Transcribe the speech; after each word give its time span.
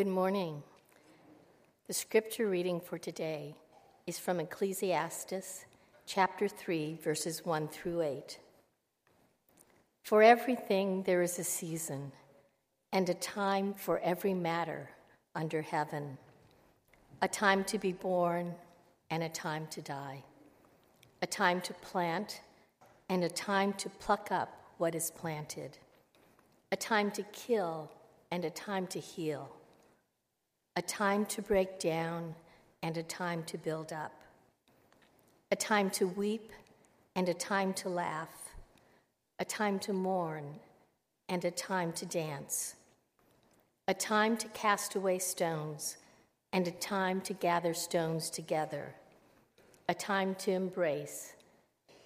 Good 0.00 0.06
morning. 0.06 0.62
The 1.86 1.92
scripture 1.92 2.48
reading 2.48 2.80
for 2.80 2.96
today 2.96 3.54
is 4.06 4.18
from 4.18 4.40
Ecclesiastes 4.40 5.66
chapter 6.06 6.48
3, 6.48 6.94
verses 7.04 7.44
1 7.44 7.68
through 7.68 8.00
8. 8.00 8.38
For 10.02 10.22
everything 10.22 11.02
there 11.02 11.20
is 11.20 11.38
a 11.38 11.44
season, 11.44 12.12
and 12.94 13.10
a 13.10 13.14
time 13.14 13.74
for 13.74 13.98
every 13.98 14.32
matter 14.32 14.88
under 15.34 15.60
heaven, 15.60 16.16
a 17.20 17.28
time 17.28 17.62
to 17.64 17.78
be 17.78 17.92
born 17.92 18.54
and 19.10 19.22
a 19.22 19.28
time 19.28 19.66
to 19.66 19.82
die, 19.82 20.24
a 21.20 21.26
time 21.26 21.60
to 21.60 21.74
plant 21.74 22.40
and 23.10 23.22
a 23.22 23.28
time 23.28 23.74
to 23.74 23.90
pluck 23.90 24.32
up 24.32 24.64
what 24.78 24.94
is 24.94 25.10
planted, 25.10 25.76
a 26.72 26.76
time 26.76 27.10
to 27.10 27.22
kill 27.34 27.90
and 28.30 28.46
a 28.46 28.50
time 28.50 28.86
to 28.86 28.98
heal 28.98 29.50
a 30.76 30.82
time 30.82 31.26
to 31.26 31.42
break 31.42 31.78
down 31.80 32.34
and 32.82 32.96
a 32.96 33.02
time 33.02 33.42
to 33.44 33.58
build 33.58 33.92
up, 33.92 34.12
a 35.50 35.56
time 35.56 35.90
to 35.90 36.06
weep 36.06 36.52
and 37.16 37.28
a 37.28 37.34
time 37.34 37.72
to 37.74 37.88
laugh, 37.88 38.54
a 39.38 39.44
time 39.44 39.78
to 39.80 39.92
mourn 39.92 40.44
and 41.28 41.44
a 41.44 41.50
time 41.50 41.92
to 41.92 42.06
dance, 42.06 42.76
a 43.88 43.94
time 43.94 44.36
to 44.36 44.46
cast 44.48 44.94
away 44.94 45.18
stones 45.18 45.96
and 46.52 46.68
a 46.68 46.72
time 46.72 47.20
to 47.20 47.32
gather 47.34 47.74
stones 47.74 48.30
together, 48.30 48.94
a 49.88 49.94
time 49.94 50.36
to 50.36 50.52
embrace 50.52 51.32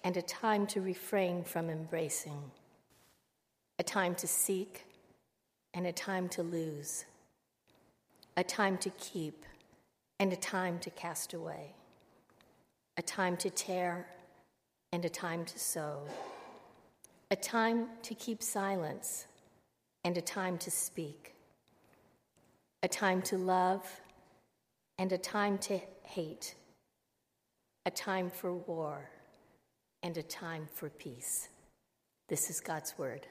and 0.03 0.17
a 0.17 0.21
time 0.23 0.65
to 0.65 0.81
refrain 0.81 1.43
from 1.43 1.69
embracing, 1.69 2.51
a 3.77 3.83
time 3.83 4.15
to 4.15 4.27
seek 4.27 4.85
and 5.75 5.85
a 5.85 5.91
time 5.91 6.27
to 6.29 6.41
lose 6.41 7.05
a 8.37 8.43
time 8.43 8.77
to 8.79 8.89
keep 8.91 9.45
and 10.19 10.31
a 10.33 10.35
time 10.35 10.79
to 10.79 10.89
cast 10.89 11.33
away, 11.33 11.73
a 12.97 13.01
time 13.01 13.37
to 13.37 13.49
tear 13.49 14.07
and 14.91 15.05
a 15.05 15.09
time 15.09 15.45
to 15.45 15.59
sow, 15.59 15.99
a 17.31 17.35
time 17.35 17.87
to 18.01 18.13
keep 18.13 18.41
silence 18.41 19.27
and 20.03 20.17
a 20.17 20.21
time 20.21 20.57
to 20.57 20.71
speak, 20.71 21.33
a 22.83 22.87
time 22.87 23.21
to 23.21 23.37
love 23.37 24.01
and 24.97 25.11
a 25.11 25.17
time 25.17 25.57
to 25.57 25.79
hate, 26.03 26.55
a 27.85 27.91
time 27.91 28.29
for 28.29 28.53
war 28.53 29.09
and 30.03 30.17
a 30.17 30.23
time 30.23 30.67
for 30.73 30.89
peace. 30.89 31.49
This 32.27 32.49
is 32.49 32.59
God's 32.59 32.97
word. 32.97 33.27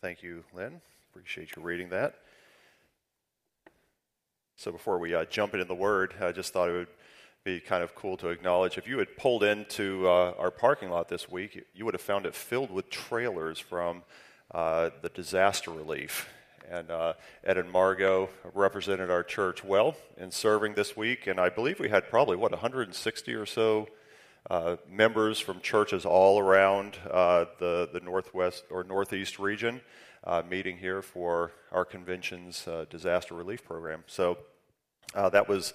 Thank 0.00 0.22
you, 0.22 0.44
Lynn. 0.54 0.80
Appreciate 1.10 1.56
you 1.56 1.62
reading 1.62 1.88
that. 1.88 2.14
So 4.54 4.70
before 4.70 5.00
we 5.00 5.12
uh, 5.12 5.24
jump 5.24 5.54
into 5.54 5.64
the 5.64 5.74
word, 5.74 6.14
I 6.20 6.30
just 6.30 6.52
thought 6.52 6.68
it 6.68 6.72
would 6.72 6.86
be 7.42 7.58
kind 7.58 7.82
of 7.82 7.96
cool 7.96 8.16
to 8.18 8.28
acknowledge 8.28 8.78
if 8.78 8.86
you 8.86 8.98
had 8.98 9.16
pulled 9.16 9.42
into 9.42 10.06
uh, 10.06 10.34
our 10.38 10.52
parking 10.52 10.88
lot 10.90 11.08
this 11.08 11.28
week, 11.28 11.64
you 11.74 11.84
would 11.84 11.94
have 11.94 12.00
found 12.00 12.26
it 12.26 12.34
filled 12.36 12.70
with 12.70 12.90
trailers 12.90 13.58
from 13.58 14.04
uh, 14.54 14.90
the 15.02 15.08
disaster 15.08 15.72
relief. 15.72 16.28
And 16.70 16.92
uh, 16.92 17.14
Ed 17.42 17.58
and 17.58 17.68
Margot 17.68 18.28
represented 18.54 19.10
our 19.10 19.24
church 19.24 19.64
well 19.64 19.96
in 20.16 20.30
serving 20.30 20.74
this 20.74 20.96
week, 20.96 21.26
and 21.26 21.40
I 21.40 21.48
believe 21.48 21.80
we 21.80 21.88
had 21.88 22.08
probably, 22.08 22.36
what, 22.36 22.52
160 22.52 23.34
or 23.34 23.46
so 23.46 23.88
uh, 24.50 24.76
members 24.88 25.38
from 25.38 25.60
churches 25.60 26.04
all 26.04 26.38
around 26.38 26.96
uh, 27.10 27.44
the, 27.58 27.88
the 27.92 28.00
northwest 28.00 28.64
or 28.70 28.82
northeast 28.82 29.38
region 29.38 29.80
uh, 30.24 30.42
meeting 30.48 30.78
here 30.78 31.02
for 31.02 31.52
our 31.70 31.84
convention's 31.84 32.66
uh, 32.66 32.86
disaster 32.88 33.34
relief 33.34 33.64
program. 33.64 34.04
So 34.06 34.38
uh, 35.14 35.28
that 35.30 35.48
was 35.48 35.74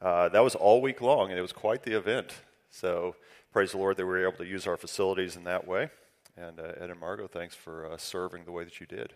that 0.00 0.42
was 0.42 0.54
all 0.54 0.80
week 0.80 1.00
long, 1.00 1.30
and 1.30 1.38
it 1.38 1.42
was 1.42 1.52
quite 1.52 1.82
the 1.82 1.96
event. 1.96 2.32
So 2.70 3.16
praise 3.52 3.72
the 3.72 3.78
Lord 3.78 3.96
that 3.96 4.04
we 4.04 4.10
were 4.10 4.26
able 4.26 4.38
to 4.38 4.46
use 4.46 4.66
our 4.66 4.76
facilities 4.76 5.36
in 5.36 5.44
that 5.44 5.66
way. 5.66 5.90
And 6.36 6.60
Ed 6.60 6.90
and 6.90 7.00
Margot, 7.00 7.26
thanks 7.26 7.54
for 7.54 7.88
serving 7.98 8.44
the 8.44 8.52
way 8.52 8.64
that 8.64 8.80
you 8.80 8.86
did. 8.86 9.12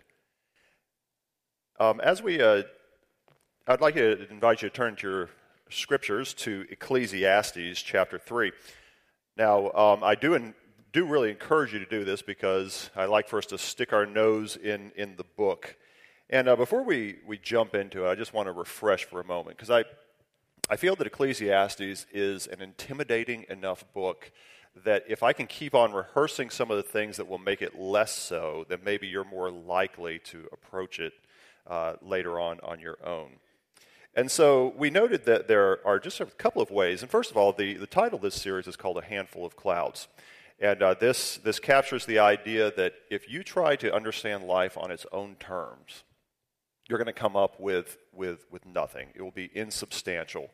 Um, 1.78 2.00
as 2.00 2.22
we, 2.22 2.42
I'd 2.42 3.81
like 3.81 3.94
to 3.94 4.28
invite 4.28 4.62
you 4.62 4.69
to 4.69 4.75
turn 4.75 4.97
to 4.97 5.08
your 5.08 5.31
scriptures 5.70 6.34
to 6.34 6.66
Ecclesiastes 6.70 7.82
chapter 7.82 8.19
3. 8.19 8.52
Now, 9.37 9.70
um, 9.72 10.04
I 10.04 10.15
do, 10.15 10.34
in, 10.34 10.54
do 10.93 11.06
really 11.06 11.31
encourage 11.31 11.72
you 11.72 11.78
to 11.78 11.87
do 11.87 12.04
this 12.04 12.20
because 12.20 12.91
I 12.94 13.06
like 13.06 13.28
for 13.28 13.38
us 13.38 13.47
to 13.47 13.59
stick 13.59 13.93
our 13.93 14.04
nose 14.04 14.56
in, 14.56 14.93
in 14.94 15.16
the 15.16 15.25
book. 15.25 15.76
And 16.28 16.48
uh, 16.48 16.56
before 16.56 16.82
we, 16.82 17.16
we 17.26 17.38
jump 17.38 17.75
into 17.75 18.06
it, 18.06 18.10
I 18.10 18.15
just 18.15 18.34
want 18.34 18.48
to 18.48 18.53
refresh 18.53 19.04
for 19.04 19.20
a 19.20 19.25
moment 19.25 19.56
because 19.56 19.70
I, 19.70 19.84
I 20.69 20.76
feel 20.76 20.97
that 20.97 21.06
Ecclesiastes 21.06 22.06
is 22.12 22.47
an 22.47 22.60
intimidating 22.60 23.47
enough 23.48 23.84
book 23.94 24.31
that 24.84 25.04
if 25.09 25.22
I 25.22 25.32
can 25.32 25.47
keep 25.47 25.75
on 25.75 25.93
rehearsing 25.93 26.50
some 26.50 26.70
of 26.70 26.76
the 26.76 26.82
things 26.82 27.16
that 27.16 27.28
will 27.28 27.38
make 27.38 27.62
it 27.62 27.78
less 27.78 28.14
so, 28.14 28.64
then 28.69 28.78
maybe 28.84 29.06
you're 29.06 29.25
more 29.25 29.50
likely 29.50 30.19
to 30.20 30.49
approach 30.53 30.99
it 30.99 31.12
uh, 31.66 31.94
later 32.00 32.41
on 32.41 32.60
on 32.60 32.81
your 32.81 32.99
own. 33.04 33.32
And 34.15 34.31
so 34.31 34.75
we 34.77 34.91
noted 34.91 35.25
that 35.25 35.49
there 35.49 35.84
are 35.87 35.99
just 35.99 36.21
a 36.21 36.27
couple 36.27 36.61
of 36.61 36.71
ways. 36.71 37.03
And 37.03 37.11
first 37.11 37.31
of 37.31 37.37
all, 37.37 37.53
the, 37.53 37.75
the 37.75 37.87
title 37.87 38.17
of 38.17 38.23
this 38.23 38.34
series 38.34 38.67
is 38.67 38.77
called 38.77 38.99
A 38.99 39.05
Handful 39.05 39.47
of 39.47 39.56
Clouds. 39.56 40.09
And 40.61 40.83
uh, 40.83 40.95
this, 40.95 41.39
this 41.39 41.59
captures 41.59 42.05
the 42.05 42.19
idea 42.19 42.71
that 42.77 42.95
if 43.11 43.31
you 43.31 43.43
try 43.43 43.75
to 43.77 43.95
understand 43.95 44.45
life 44.45 44.77
on 44.77 44.91
its 44.91 45.06
own 45.12 45.37
terms, 45.37 46.05
you're 46.89 46.99
going 46.99 47.06
to 47.06 47.12
come 47.12 47.37
up 47.37 47.59
with, 47.59 47.97
with, 48.12 48.45
with 48.50 48.67
nothing. 48.67 49.09
It 49.15 49.23
will 49.23 49.31
be 49.31 49.50
insubstantial. 49.55 50.50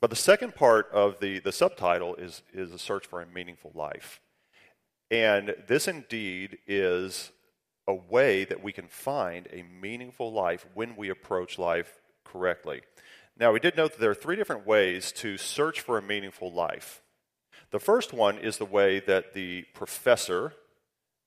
But 0.00 0.10
the 0.10 0.16
second 0.16 0.54
part 0.54 0.88
of 0.92 1.18
the, 1.18 1.40
the 1.40 1.52
subtitle 1.52 2.14
is, 2.14 2.42
is 2.52 2.72
a 2.72 2.78
search 2.78 3.06
for 3.06 3.20
a 3.20 3.26
meaningful 3.26 3.72
life. 3.74 4.20
And 5.10 5.54
this 5.66 5.88
indeed 5.88 6.58
is 6.66 7.32
a 7.88 7.94
way 7.94 8.44
that 8.44 8.62
we 8.62 8.72
can 8.72 8.86
find 8.86 9.48
a 9.52 9.62
meaningful 9.62 10.32
life 10.32 10.64
when 10.74 10.94
we 10.96 11.08
approach 11.08 11.58
life 11.58 12.00
correctly. 12.24 12.82
Now, 13.38 13.52
we 13.52 13.60
did 13.60 13.76
note 13.76 13.92
that 13.92 14.00
there 14.00 14.10
are 14.10 14.14
three 14.14 14.36
different 14.36 14.66
ways 14.66 15.12
to 15.12 15.36
search 15.36 15.80
for 15.80 15.98
a 15.98 16.02
meaningful 16.02 16.52
life. 16.52 17.02
The 17.70 17.80
first 17.80 18.12
one 18.12 18.38
is 18.38 18.58
the 18.58 18.64
way 18.64 19.00
that 19.00 19.34
the 19.34 19.62
professor 19.74 20.54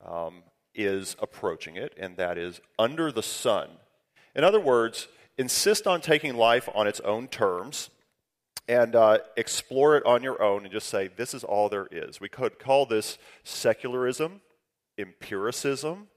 um, 0.06 0.44
is 0.74 1.16
approaching 1.20 1.76
it, 1.76 1.94
and 1.98 2.16
that 2.18 2.38
is 2.38 2.62
under 2.80 3.12
the 3.12 3.24
sun. 3.24 3.70
In 4.36 4.44
other 4.44 4.60
words, 4.60 5.08
insist 5.38 5.88
on 5.88 6.00
taking 6.00 6.36
life 6.36 6.70
on 6.74 6.88
its 6.88 7.00
own 7.02 7.28
terms 7.28 7.90
and 8.68 8.96
uh, 8.96 9.20
explore 9.36 9.98
it 9.98 10.06
on 10.06 10.24
your 10.24 10.42
own 10.42 10.64
and 10.64 10.72
just 10.72 10.90
say, 10.90 11.08
this 11.08 11.34
is 11.34 11.44
all 11.44 11.70
there 11.70 11.88
is. 11.92 12.20
We 12.20 12.30
could 12.30 12.60
call 12.60 12.86
this 12.86 13.18
secularism, 13.44 14.42
empiricism, 14.98 16.08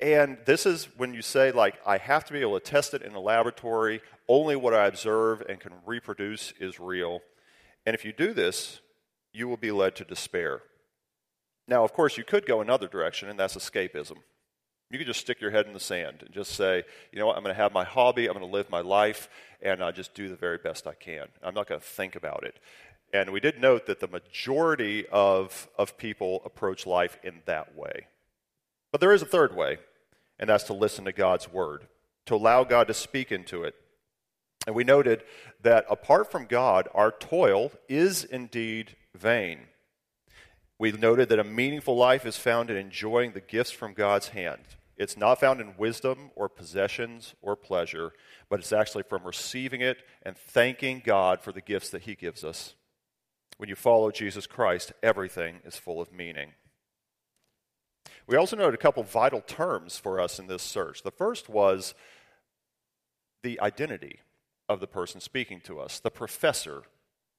and 0.00 0.38
this 0.44 0.64
is 0.64 0.88
when 0.96 1.12
you 1.12 1.22
say, 1.22 1.50
like, 1.50 1.74
I 1.84 1.98
have 1.98 2.24
to 2.26 2.32
be 2.32 2.40
able 2.40 2.58
to 2.58 2.64
test 2.64 2.94
it 2.94 3.02
in 3.02 3.14
a 3.14 3.20
laboratory. 3.20 4.00
Only 4.28 4.54
what 4.54 4.74
I 4.74 4.86
observe 4.86 5.40
and 5.48 5.58
can 5.58 5.72
reproduce 5.84 6.52
is 6.60 6.78
real. 6.78 7.20
And 7.84 7.94
if 7.94 8.04
you 8.04 8.12
do 8.12 8.32
this, 8.32 8.80
you 9.32 9.48
will 9.48 9.56
be 9.56 9.70
led 9.70 9.96
to 9.96 10.04
despair. 10.04 10.62
Now, 11.66 11.84
of 11.84 11.92
course, 11.92 12.16
you 12.16 12.24
could 12.24 12.46
go 12.46 12.60
another 12.60 12.88
direction, 12.88 13.28
and 13.28 13.38
that's 13.38 13.56
escapism. 13.56 14.18
You 14.90 14.98
could 14.98 15.06
just 15.06 15.20
stick 15.20 15.40
your 15.40 15.50
head 15.50 15.66
in 15.66 15.74
the 15.74 15.80
sand 15.80 16.22
and 16.24 16.32
just 16.32 16.52
say, 16.52 16.84
you 17.12 17.18
know 17.18 17.26
what, 17.26 17.36
I'm 17.36 17.42
going 17.42 17.54
to 17.54 17.60
have 17.60 17.74
my 17.74 17.84
hobby, 17.84 18.26
I'm 18.26 18.32
going 18.32 18.46
to 18.46 18.52
live 18.52 18.70
my 18.70 18.80
life, 18.80 19.28
and 19.60 19.82
I 19.82 19.90
just 19.90 20.14
do 20.14 20.28
the 20.28 20.36
very 20.36 20.56
best 20.56 20.86
I 20.86 20.94
can. 20.94 21.26
I'm 21.42 21.54
not 21.54 21.66
going 21.66 21.80
to 21.80 21.86
think 21.86 22.16
about 22.16 22.44
it. 22.44 22.58
And 23.12 23.30
we 23.30 23.40
did 23.40 23.60
note 23.60 23.86
that 23.86 24.00
the 24.00 24.08
majority 24.08 25.06
of, 25.08 25.68
of 25.76 25.98
people 25.98 26.40
approach 26.44 26.86
life 26.86 27.18
in 27.22 27.42
that 27.44 27.76
way. 27.76 28.06
But 28.92 29.00
there 29.00 29.12
is 29.12 29.22
a 29.22 29.26
third 29.26 29.54
way, 29.54 29.78
and 30.38 30.48
that's 30.48 30.64
to 30.64 30.72
listen 30.72 31.04
to 31.04 31.12
God's 31.12 31.52
word, 31.52 31.86
to 32.26 32.34
allow 32.34 32.64
God 32.64 32.86
to 32.88 32.94
speak 32.94 33.32
into 33.32 33.64
it. 33.64 33.74
And 34.66 34.76
we 34.76 34.84
noted 34.84 35.22
that 35.62 35.86
apart 35.88 36.30
from 36.30 36.46
God, 36.46 36.88
our 36.94 37.10
toil 37.10 37.72
is 37.88 38.24
indeed 38.24 38.96
vain. 39.14 39.60
We 40.78 40.92
noted 40.92 41.28
that 41.30 41.38
a 41.38 41.44
meaningful 41.44 41.96
life 41.96 42.24
is 42.24 42.36
found 42.36 42.70
in 42.70 42.76
enjoying 42.76 43.32
the 43.32 43.40
gifts 43.40 43.70
from 43.70 43.94
God's 43.94 44.28
hand. 44.28 44.62
It's 44.96 45.16
not 45.16 45.40
found 45.40 45.60
in 45.60 45.76
wisdom 45.76 46.30
or 46.34 46.48
possessions 46.48 47.34
or 47.40 47.56
pleasure, 47.56 48.12
but 48.48 48.60
it's 48.60 48.72
actually 48.72 49.04
from 49.04 49.24
receiving 49.24 49.80
it 49.80 49.98
and 50.22 50.36
thanking 50.36 51.02
God 51.04 51.40
for 51.40 51.52
the 51.52 51.60
gifts 51.60 51.90
that 51.90 52.02
He 52.02 52.14
gives 52.14 52.44
us. 52.44 52.74
When 53.58 53.68
you 53.68 53.74
follow 53.74 54.10
Jesus 54.10 54.46
Christ, 54.46 54.92
everything 55.02 55.60
is 55.64 55.76
full 55.76 56.00
of 56.00 56.12
meaning. 56.12 56.52
We 58.28 58.36
also 58.36 58.54
noted 58.56 58.74
a 58.74 58.78
couple 58.78 59.02
vital 59.02 59.40
terms 59.40 59.98
for 59.98 60.20
us 60.20 60.38
in 60.38 60.46
this 60.46 60.62
search. 60.62 61.02
The 61.02 61.10
first 61.10 61.48
was 61.48 61.94
the 63.42 63.58
identity 63.60 64.20
of 64.68 64.78
the 64.78 64.86
person 64.86 65.20
speaking 65.20 65.60
to 65.62 65.80
us. 65.80 65.98
The 65.98 66.10
professor 66.10 66.84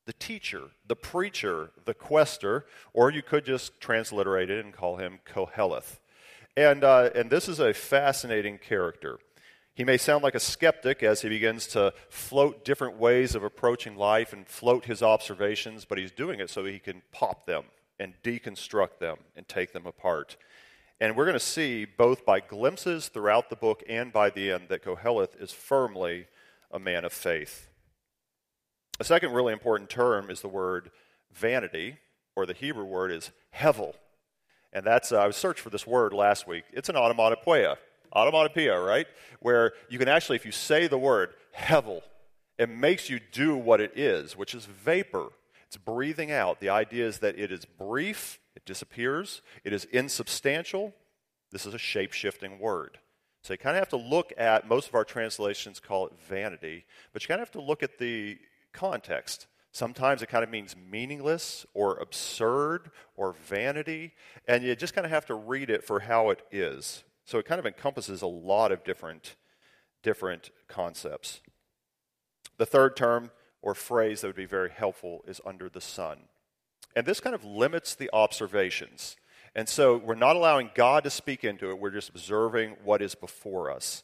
the 0.09 0.13
teacher, 0.13 0.71
the 0.87 0.95
preacher, 0.95 1.69
the 1.85 1.93
quester, 1.93 2.65
or 2.93 3.11
you 3.11 3.21
could 3.21 3.45
just 3.45 3.79
transliterate 3.79 4.49
it 4.49 4.65
and 4.65 4.73
call 4.73 4.95
him 4.95 5.19
Koheleth. 5.23 5.99
And, 6.57 6.83
uh, 6.83 7.11
and 7.13 7.29
this 7.29 7.47
is 7.47 7.59
a 7.59 7.75
fascinating 7.75 8.57
character. 8.57 9.19
He 9.75 9.83
may 9.83 9.97
sound 9.97 10.23
like 10.23 10.33
a 10.33 10.39
skeptic 10.39 11.03
as 11.03 11.21
he 11.21 11.29
begins 11.29 11.67
to 11.67 11.93
float 12.09 12.65
different 12.65 12.97
ways 12.97 13.35
of 13.35 13.43
approaching 13.43 13.95
life 13.95 14.33
and 14.33 14.47
float 14.47 14.85
his 14.85 15.03
observations, 15.03 15.85
but 15.85 15.99
he's 15.99 16.11
doing 16.11 16.39
it 16.39 16.49
so 16.49 16.65
he 16.65 16.79
can 16.79 17.03
pop 17.11 17.45
them 17.45 17.65
and 17.99 18.15
deconstruct 18.23 18.97
them 18.97 19.17
and 19.35 19.47
take 19.47 19.73
them 19.73 19.85
apart. 19.85 20.37
And 21.01 21.15
we're 21.15 21.25
going 21.25 21.33
to 21.33 21.39
see 21.39 21.85
both 21.85 22.25
by 22.25 22.41
glimpses 22.41 23.07
throughout 23.07 23.49
the 23.49 23.55
book 23.55 23.83
and 23.87 24.11
by 24.11 24.29
the 24.29 24.51
end 24.51 24.67
that 24.67 24.83
Koheleth 24.83 25.41
is 25.41 25.51
firmly 25.51 26.27
a 26.71 26.79
man 26.79 27.05
of 27.05 27.13
faith. 27.13 27.69
A 28.99 29.05
second 29.05 29.31
really 29.31 29.53
important 29.53 29.89
term 29.89 30.29
is 30.29 30.41
the 30.41 30.49
word 30.49 30.91
vanity, 31.31 31.97
or 32.35 32.45
the 32.45 32.53
Hebrew 32.53 32.83
word 32.83 33.11
is 33.11 33.31
hevel. 33.55 33.93
And 34.73 34.85
that's, 34.85 35.11
uh, 35.13 35.19
I 35.19 35.27
was 35.27 35.37
searched 35.37 35.61
for 35.61 35.69
this 35.69 35.87
word 35.87 36.11
last 36.11 36.47
week. 36.47 36.65
It's 36.73 36.89
an 36.89 36.97
onomatopoeia. 36.97 37.77
Onomatopoeia, 38.13 38.79
right? 38.79 39.07
Where 39.39 39.71
you 39.89 39.99
can 39.99 40.09
actually, 40.09 40.35
if 40.35 40.45
you 40.45 40.51
say 40.51 40.87
the 40.87 40.97
word 40.97 41.33
hevel, 41.57 42.01
it 42.57 42.69
makes 42.69 43.09
you 43.09 43.21
do 43.31 43.55
what 43.55 43.79
it 43.79 43.97
is, 43.97 44.35
which 44.35 44.53
is 44.53 44.65
vapor. 44.65 45.29
It's 45.67 45.77
breathing 45.77 46.31
out. 46.31 46.59
The 46.59 46.69
idea 46.69 47.07
is 47.07 47.19
that 47.19 47.39
it 47.39 47.53
is 47.53 47.63
brief, 47.63 48.39
it 48.59 48.65
disappears, 48.65 49.41
it 49.63 49.71
is 49.71 49.85
insubstantial. 49.85 50.93
This 51.51 51.65
is 51.65 51.73
a 51.73 51.79
shape 51.79 52.11
shifting 52.11 52.59
word. 52.59 52.99
So 53.41 53.53
you 53.53 53.57
kind 53.57 53.77
of 53.77 53.81
have 53.81 53.89
to 53.89 53.97
look 53.97 54.33
at, 54.37 54.67
most 54.67 54.89
of 54.89 54.95
our 54.95 55.05
translations 55.05 55.79
call 55.79 56.07
it 56.07 56.13
vanity, 56.27 56.85
but 57.13 57.23
you 57.23 57.27
kind 57.27 57.41
of 57.41 57.47
have 57.47 57.53
to 57.53 57.65
look 57.65 57.83
at 57.83 57.97
the 57.97 58.37
context. 58.73 59.47
Sometimes 59.71 60.21
it 60.21 60.27
kind 60.27 60.43
of 60.43 60.49
means 60.49 60.75
meaningless 60.75 61.65
or 61.73 61.97
absurd 61.97 62.91
or 63.15 63.33
vanity, 63.47 64.13
and 64.47 64.63
you 64.63 64.75
just 64.75 64.93
kind 64.93 65.05
of 65.05 65.11
have 65.11 65.25
to 65.27 65.35
read 65.35 65.69
it 65.69 65.85
for 65.85 66.01
how 66.01 66.31
it 66.31 66.41
is. 66.51 67.03
So 67.25 67.37
it 67.37 67.45
kind 67.45 67.59
of 67.59 67.65
encompasses 67.65 68.21
a 68.21 68.27
lot 68.27 68.71
of 68.73 68.83
different, 68.83 69.35
different 70.03 70.49
concepts. 70.67 71.39
The 72.57 72.65
third 72.65 72.97
term 72.97 73.31
or 73.61 73.73
phrase 73.73 74.21
that 74.21 74.27
would 74.27 74.35
be 74.35 74.45
very 74.45 74.69
helpful 74.69 75.23
is 75.27 75.39
under 75.45 75.69
the 75.69 75.81
sun. 75.81 76.23
And 76.95 77.05
this 77.05 77.19
kind 77.19 77.35
of 77.35 77.43
limits 77.45 77.95
the 77.95 78.09
observations. 78.13 79.15
And 79.55 79.67
so 79.67 79.97
we're 79.97 80.15
not 80.15 80.35
allowing 80.35 80.71
God 80.75 81.03
to 81.03 81.09
speak 81.09 81.43
into 81.43 81.69
it, 81.69 81.79
we're 81.79 81.89
just 81.89 82.09
observing 82.09 82.75
what 82.83 83.01
is 83.01 83.15
before 83.15 83.71
us. 83.71 84.03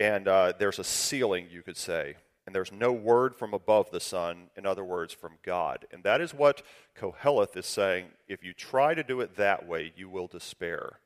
And 0.00 0.26
uh, 0.26 0.52
there's 0.58 0.78
a 0.78 0.84
ceiling, 0.84 1.46
you 1.50 1.62
could 1.62 1.76
say. 1.76 2.16
And 2.46 2.54
there's 2.54 2.72
no 2.72 2.92
word 2.92 3.34
from 3.34 3.54
above 3.54 3.90
the 3.90 4.00
sun, 4.00 4.50
in 4.56 4.66
other 4.66 4.84
words, 4.84 5.14
from 5.14 5.38
God. 5.42 5.86
And 5.90 6.02
that 6.04 6.20
is 6.20 6.34
what 6.34 6.62
Koheleth 6.98 7.56
is 7.56 7.64
saying. 7.64 8.08
If 8.28 8.44
you 8.44 8.52
try 8.52 8.94
to 8.94 9.02
do 9.02 9.20
it 9.20 9.36
that 9.36 9.66
way, 9.66 9.92
you 9.96 10.10
will 10.10 10.26
despair. 10.26 10.98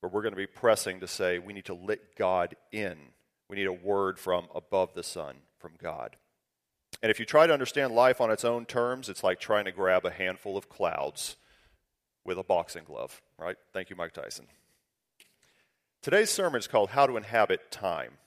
But 0.00 0.12
we're 0.12 0.22
going 0.22 0.34
to 0.34 0.36
be 0.36 0.46
pressing 0.46 1.00
to 1.00 1.08
say 1.08 1.40
we 1.40 1.52
need 1.52 1.64
to 1.64 1.74
let 1.74 2.14
God 2.16 2.54
in. 2.70 2.96
We 3.48 3.56
need 3.56 3.66
a 3.66 3.72
word 3.72 4.18
from 4.18 4.46
above 4.54 4.94
the 4.94 5.02
sun, 5.02 5.36
from 5.58 5.72
God. 5.82 6.16
And 7.02 7.10
if 7.10 7.20
you 7.20 7.26
try 7.26 7.46
to 7.46 7.52
understand 7.52 7.94
life 7.94 8.20
on 8.20 8.30
its 8.30 8.44
own 8.44 8.66
terms, 8.66 9.08
it's 9.08 9.22
like 9.22 9.38
trying 9.38 9.66
to 9.66 9.72
grab 9.72 10.04
a 10.04 10.10
handful 10.10 10.56
of 10.56 10.68
clouds 10.68 11.36
with 12.24 12.38
a 12.38 12.42
boxing 12.42 12.84
glove, 12.84 13.22
right? 13.38 13.56
Thank 13.72 13.90
you, 13.90 13.96
Mike 13.96 14.12
Tyson. 14.12 14.46
Today's 16.02 16.30
sermon 16.30 16.58
is 16.58 16.66
called 16.66 16.90
How 16.90 17.06
to 17.06 17.16
Inhabit 17.16 17.70
Time. 17.70 18.18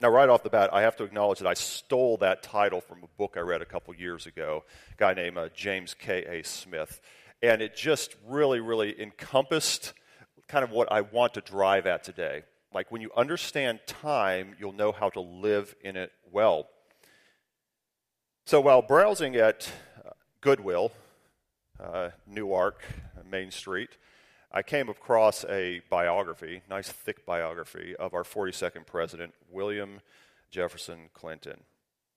Now, 0.00 0.08
right 0.08 0.28
off 0.28 0.42
the 0.42 0.50
bat, 0.50 0.70
I 0.72 0.82
have 0.82 0.96
to 0.96 1.04
acknowledge 1.04 1.38
that 1.38 1.48
I 1.48 1.54
stole 1.54 2.16
that 2.18 2.42
title 2.42 2.80
from 2.80 3.02
a 3.02 3.08
book 3.16 3.34
I 3.36 3.40
read 3.40 3.62
a 3.62 3.66
couple 3.66 3.94
years 3.94 4.26
ago, 4.26 4.64
a 4.92 4.96
guy 4.96 5.14
named 5.14 5.38
uh, 5.38 5.48
James 5.54 5.94
K.A. 5.94 6.42
Smith. 6.44 7.00
And 7.42 7.62
it 7.62 7.76
just 7.76 8.14
really, 8.28 8.60
really 8.60 9.00
encompassed 9.00 9.92
kind 10.48 10.64
of 10.64 10.70
what 10.70 10.90
I 10.92 11.00
want 11.02 11.34
to 11.34 11.40
drive 11.40 11.86
at 11.86 12.04
today. 12.04 12.42
Like 12.72 12.90
when 12.90 13.02
you 13.02 13.10
understand 13.16 13.80
time, 13.86 14.56
you'll 14.58 14.72
know 14.72 14.92
how 14.92 15.10
to 15.10 15.20
live 15.20 15.74
in 15.82 15.96
it 15.96 16.12
well. 16.30 16.68
So 18.46 18.60
while 18.60 18.82
browsing 18.82 19.36
at 19.36 19.72
uh, 20.04 20.10
Goodwill, 20.42 20.92
uh, 21.80 22.10
Newark, 22.26 22.82
Main 23.30 23.50
Street, 23.50 23.88
I 24.52 24.60
came 24.62 24.90
across 24.90 25.46
a 25.46 25.80
biography, 25.88 26.60
nice 26.68 26.90
thick 26.90 27.24
biography, 27.24 27.96
of 27.96 28.12
our 28.12 28.22
42nd 28.22 28.84
president, 28.84 29.32
William 29.50 30.02
Jefferson 30.50 31.08
Clinton. 31.14 31.60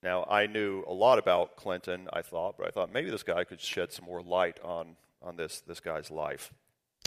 Now, 0.02 0.26
I 0.28 0.46
knew 0.46 0.84
a 0.86 0.92
lot 0.92 1.18
about 1.18 1.56
Clinton, 1.56 2.08
I 2.12 2.20
thought, 2.20 2.58
but 2.58 2.66
I 2.66 2.70
thought 2.72 2.92
maybe 2.92 3.08
this 3.08 3.22
guy 3.22 3.44
could 3.44 3.58
shed 3.58 3.90
some 3.90 4.04
more 4.04 4.20
light 4.20 4.60
on, 4.62 4.96
on 5.22 5.36
this, 5.36 5.62
this 5.62 5.80
guy's 5.80 6.10
life. 6.10 6.52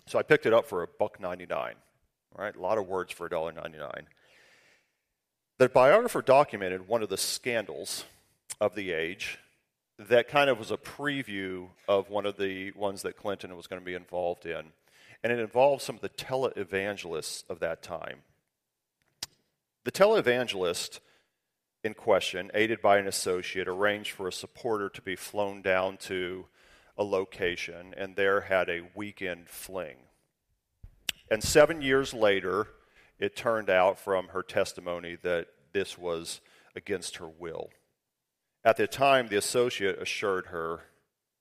So 0.08 0.18
I 0.18 0.24
picked 0.24 0.48
it 0.48 0.54
up 0.54 0.66
for 0.66 0.82
a 0.82 0.88
buck 0.88 1.20
99. 1.20 1.76
All 2.36 2.44
right, 2.44 2.56
a 2.56 2.60
lot 2.60 2.80
of 2.80 2.88
words 2.88 3.14
for 3.14 3.30
$1.99. 3.30 4.06
The 5.60 5.70
biographer 5.70 6.24
documented 6.24 6.88
one 6.88 7.04
of 7.04 7.10
the 7.10 7.18
scandals 7.18 8.06
of 8.62 8.76
the 8.76 8.92
age 8.92 9.40
that 9.98 10.28
kind 10.28 10.50
of 10.50 10.58
was 10.58 10.72
a 10.72 10.78
preview 10.78 11.68
of 11.88 12.10
one 12.10 12.26
of 12.26 12.38
the 12.38 12.72
ones 12.72 13.02
that 13.02 13.18
Clinton 13.18 13.56
was 13.58 13.68
going 13.68 13.82
to 13.82 13.86
be 13.86 13.94
involved 13.94 14.46
in. 14.46 14.72
And 15.24 15.32
it 15.32 15.40
involved 15.40 15.82
some 15.84 15.96
of 15.96 16.02
the 16.02 16.10
televangelists 16.10 17.44
of 17.50 17.60
that 17.60 17.84
time. 17.84 18.20
The 19.84 19.92
televangelist 19.92 21.00
in 21.84 21.96
question, 21.96 22.52
aided 22.54 22.82
by 22.82 23.00
an 23.00 23.08
associate, 23.08 23.68
arranged 23.68 24.12
for 24.12 24.28
a 24.28 24.34
supporter 24.34 24.90
to 24.90 25.02
be 25.02 25.16
flown 25.16 25.62
down 25.62 25.98
to 25.98 26.46
a 26.98 27.04
location 27.04 27.94
and 27.98 28.16
there 28.16 28.42
had 28.42 28.70
a 28.70 28.90
weekend 28.94 29.50
fling. 29.50 29.98
And 31.32 31.44
seven 31.44 31.82
years 31.82 32.14
later, 32.14 32.68
it 33.20 33.36
turned 33.36 33.70
out 33.70 33.98
from 33.98 34.30
her 34.30 34.44
testimony 34.44 35.18
that 35.24 35.48
this 35.74 35.98
was 35.98 36.42
against 36.76 37.18
her 37.18 37.28
will. 37.28 37.70
At 38.64 38.78
the 38.78 38.88
time, 38.88 39.28
the 39.28 39.38
associate 39.38 40.02
assured 40.02 40.48
her, 40.48 40.82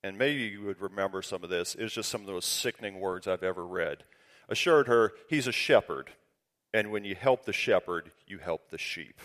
and 0.03 0.17
maybe 0.17 0.41
you 0.41 0.63
would 0.63 0.81
remember 0.81 1.21
some 1.21 1.45
of 1.45 1.51
this, 1.51 1.75
it's 1.79 1.95
just 1.95 2.09
some 2.09 2.23
of 2.23 2.27
those 2.27 2.47
sickening 2.47 3.01
words 3.01 3.27
I've 3.27 3.43
ever 3.43 3.67
read. 3.67 4.05
Assured 4.49 4.89
her, 4.89 5.13
he's 5.29 5.47
a 5.47 5.53
shepherd, 5.53 6.11
and 6.73 6.91
when 6.91 7.05
you 7.05 7.15
help 7.15 7.45
the 7.45 7.53
shepherd, 7.53 8.11
you 8.27 8.39
help 8.39 8.71
the 8.71 8.79
sheep. 8.79 9.21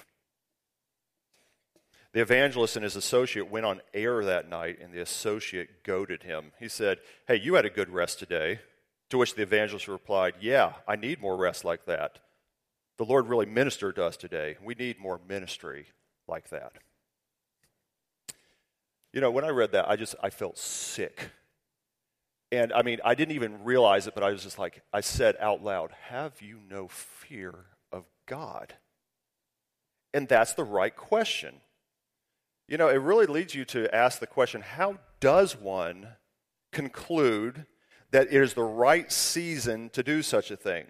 The 2.12 2.22
evangelist 2.22 2.78
and 2.78 2.84
his 2.84 2.96
associate 2.96 3.52
went 3.52 3.66
on 3.66 3.82
air 3.94 4.24
that 4.24 4.50
night, 4.50 4.80
and 4.82 4.94
the 4.94 5.02
associate 5.02 5.84
goaded 5.84 6.24
him. 6.24 6.54
He 6.60 6.70
said, 6.70 7.00
Hey, 7.28 7.36
you 7.36 7.56
had 7.56 7.66
a 7.66 7.70
good 7.70 7.90
rest 7.90 8.20
today. 8.20 8.60
To 9.10 9.18
which 9.18 9.36
the 9.36 9.44
evangelist 9.44 9.88
replied, 9.88 10.36
Yeah, 10.40 10.74
I 10.88 10.96
need 10.96 11.22
more 11.22 11.36
rest 11.38 11.66
like 11.66 11.86
that. 11.86 12.20
The 12.98 13.04
Lord 13.04 13.28
really 13.28 13.46
ministered 13.46 13.96
to 13.98 14.06
us 14.06 14.16
today. 14.16 14.56
We 14.64 14.76
need 14.76 14.98
more 14.98 15.20
ministry 15.28 15.88
like 16.28 16.50
that. 16.50 16.78
You 19.16 19.22
know, 19.22 19.32
when 19.32 19.46
I 19.46 19.50
read 19.50 19.72
that, 19.72 19.90
I 19.90 19.96
just 19.96 20.14
I 20.22 20.30
felt 20.30 20.58
sick. 20.58 21.32
And 22.52 22.74
I 22.74 22.82
mean, 22.82 23.00
I 23.04 23.16
didn't 23.16 23.34
even 23.34 23.64
realize 23.64 24.08
it, 24.08 24.14
but 24.14 24.24
I 24.24 24.30
was 24.30 24.44
just 24.44 24.60
like, 24.60 24.84
I 24.92 25.00
said 25.00 25.38
out 25.40 25.64
loud, 25.64 25.92
Have 26.10 26.42
you 26.42 26.60
no 26.70 26.90
fear 26.90 27.56
of 27.94 28.04
God? 28.28 28.74
And 30.14 30.28
that's 30.28 30.54
the 30.54 30.66
right 30.66 30.94
question. 30.94 31.56
You 32.68 32.78
know, 32.78 32.90
it 32.90 32.98
really 32.98 33.26
leads 33.26 33.56
you 33.56 33.64
to 33.66 33.94
ask 33.96 34.20
the 34.20 34.28
question 34.28 34.62
how 34.62 34.98
does 35.22 35.56
one 35.56 36.10
conclude 36.74 37.66
that 38.12 38.28
it 38.28 38.34
is 38.34 38.54
the 38.54 38.64
right 38.64 39.10
season 39.12 39.90
to 39.92 40.04
do 40.04 40.22
such 40.24 40.52
a 40.52 40.58
thing? 40.58 40.88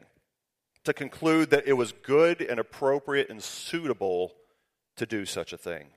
To 0.84 0.94
conclude 0.94 1.52
that 1.52 1.68
it 1.68 1.74
was 1.74 1.92
good 1.92 2.42
and 2.42 2.60
appropriate 2.60 3.30
and 3.30 3.44
suitable 3.44 4.34
to 4.96 5.06
do 5.06 5.26
such 5.26 5.54
a 5.54 5.58
thing? 5.58 5.90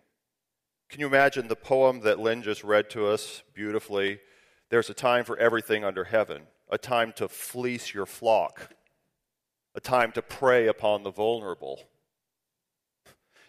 Can 0.89 1.01
you 1.01 1.07
imagine 1.07 1.49
the 1.49 1.57
poem 1.57 2.01
that 2.01 2.19
Lynn 2.19 2.43
just 2.43 2.65
read 2.65 2.89
to 2.91 3.09
us 3.09 3.43
beautifully? 3.53 4.21
There's 4.71 4.89
a 4.89 4.95
time 4.95 5.25
for 5.25 5.37
everything 5.39 5.85
under 5.85 6.05
heaven, 6.05 6.43
a 6.71 6.79
time 6.79 7.13
to 7.17 7.29
fleece 7.29 7.93
your 7.93 8.07
flock, 8.07 8.71
a 9.75 9.81
time 9.81 10.13
to 10.13 10.23
prey 10.23 10.67
upon 10.67 11.03
the 11.03 11.11
vulnerable. 11.11 11.81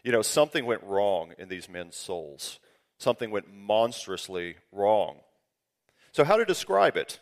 You 0.04 0.12
know, 0.12 0.22
something 0.22 0.66
went 0.66 0.84
wrong 0.84 1.34
in 1.38 1.48
these 1.48 1.70
men's 1.70 1.96
souls. 1.96 2.60
Something 2.98 3.32
went 3.32 3.54
monstrously 3.54 4.58
wrong. 4.74 5.20
So, 6.12 6.26
how 6.26 6.36
to 6.36 6.46
describe 6.46 6.98
it? 6.98 7.20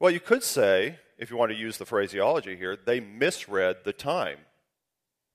Well, 0.00 0.10
you 0.10 0.20
could 0.20 0.42
say, 0.42 0.98
if 1.18 1.30
you 1.30 1.36
want 1.36 1.52
to 1.52 1.58
use 1.58 1.78
the 1.78 1.86
phraseology 1.86 2.56
here, 2.56 2.76
they 2.76 2.98
misread 2.98 3.78
the 3.84 3.92
time. 3.92 4.38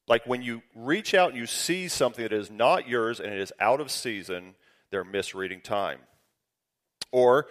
Like 0.10 0.26
when 0.26 0.42
you 0.42 0.64
reach 0.76 1.14
out 1.14 1.30
and 1.30 1.38
you 1.38 1.46
see 1.46 1.88
something 1.88 2.24
that 2.24 2.34
is 2.34 2.50
not 2.50 2.90
yours 2.90 3.20
and 3.20 3.32
it 3.32 3.40
is 3.40 3.54
out 3.60 3.80
of 3.80 3.92
season, 3.92 4.56
they're 4.90 5.04
misreading 5.04 5.62
time. 5.62 6.00
Or 7.12 7.48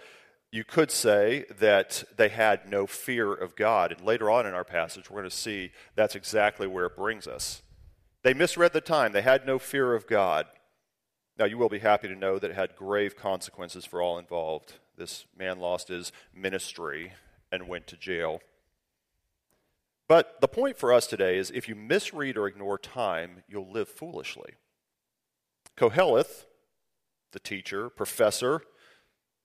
you 0.51 0.65
could 0.65 0.91
say 0.91 1.45
that 1.59 2.03
they 2.17 2.27
had 2.29 2.69
no 2.69 2.85
fear 2.85 3.33
of 3.33 3.55
God. 3.55 3.93
And 3.93 4.01
later 4.01 4.29
on 4.29 4.45
in 4.45 4.53
our 4.53 4.65
passage, 4.65 5.09
we're 5.09 5.19
going 5.19 5.29
to 5.29 5.35
see 5.35 5.71
that's 5.95 6.15
exactly 6.15 6.67
where 6.67 6.87
it 6.87 6.97
brings 6.97 7.27
us. 7.27 7.61
They 8.23 8.33
misread 8.33 8.73
the 8.73 8.81
time, 8.81 9.13
they 9.13 9.21
had 9.21 9.47
no 9.47 9.57
fear 9.57 9.93
of 9.93 10.05
God. 10.05 10.45
Now, 11.37 11.45
you 11.45 11.57
will 11.57 11.69
be 11.69 11.79
happy 11.79 12.09
to 12.09 12.15
know 12.15 12.37
that 12.37 12.51
it 12.51 12.55
had 12.55 12.75
grave 12.75 13.15
consequences 13.15 13.85
for 13.85 14.01
all 14.01 14.19
involved. 14.19 14.73
This 14.97 15.25
man 15.37 15.59
lost 15.59 15.87
his 15.87 16.11
ministry 16.35 17.13
and 17.49 17.69
went 17.69 17.87
to 17.87 17.95
jail. 17.95 18.41
But 20.09 20.41
the 20.41 20.47
point 20.47 20.75
for 20.75 20.91
us 20.91 21.05
today 21.05 21.37
is 21.37 21.51
if 21.51 21.69
you 21.69 21.75
misread 21.75 22.35
or 22.35 22.47
ignore 22.47 22.79
time, 22.79 23.43
you'll 23.47 23.71
live 23.71 23.87
foolishly. 23.87 24.55
Koheleth, 25.77 26.45
the 27.31 27.39
teacher, 27.39 27.89
professor, 27.89 28.63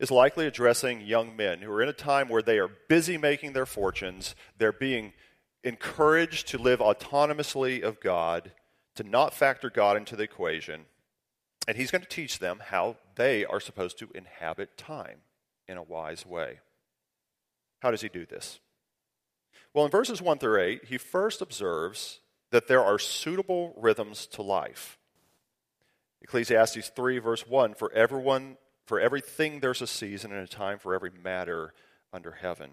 is 0.00 0.10
likely 0.10 0.46
addressing 0.46 1.02
young 1.02 1.36
men 1.36 1.60
who 1.60 1.70
are 1.70 1.82
in 1.82 1.88
a 1.90 1.92
time 1.92 2.30
where 2.30 2.42
they 2.42 2.58
are 2.58 2.70
busy 2.88 3.18
making 3.18 3.52
their 3.52 3.66
fortunes. 3.66 4.34
They're 4.56 4.72
being 4.72 5.12
encouraged 5.62 6.48
to 6.48 6.58
live 6.58 6.80
autonomously 6.80 7.82
of 7.82 8.00
God, 8.00 8.52
to 8.96 9.04
not 9.04 9.34
factor 9.34 9.68
God 9.68 9.98
into 9.98 10.16
the 10.16 10.24
equation. 10.24 10.86
And 11.68 11.76
he's 11.76 11.90
going 11.90 12.02
to 12.02 12.08
teach 12.08 12.38
them 12.38 12.60
how 12.68 12.96
they 13.16 13.44
are 13.44 13.60
supposed 13.60 13.98
to 13.98 14.08
inhabit 14.14 14.78
time 14.78 15.18
in 15.68 15.76
a 15.76 15.82
wise 15.82 16.24
way. 16.24 16.60
How 17.80 17.90
does 17.90 18.00
he 18.00 18.08
do 18.08 18.24
this? 18.24 18.60
Well, 19.74 19.84
in 19.84 19.90
verses 19.90 20.22
1 20.22 20.38
through 20.38 20.60
8, 20.60 20.84
he 20.84 20.98
first 20.98 21.42
observes 21.42 22.20
that 22.52 22.68
there 22.68 22.82
are 22.82 22.98
suitable 22.98 23.74
rhythms 23.76 24.26
to 24.28 24.42
life. 24.42 24.98
Ecclesiastes 26.22 26.90
3, 26.94 27.18
verse 27.18 27.46
1 27.46 27.74
For 27.74 27.92
everyone, 27.92 28.56
for 28.86 29.00
everything 29.00 29.58
there's 29.58 29.82
a 29.82 29.86
season 29.88 30.30
and 30.32 30.40
a 30.40 30.46
time 30.46 30.78
for 30.78 30.94
every 30.94 31.10
matter 31.10 31.74
under 32.12 32.30
heaven. 32.30 32.70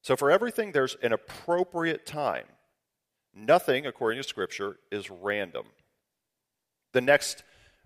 So, 0.00 0.16
for 0.16 0.30
everything, 0.30 0.72
there's 0.72 0.96
an 1.02 1.12
appropriate 1.12 2.06
time. 2.06 2.46
Nothing, 3.34 3.84
according 3.84 4.22
to 4.22 4.26
Scripture, 4.26 4.78
is 4.90 5.10
random. 5.10 5.66
The 6.92 7.02
next 7.02 7.42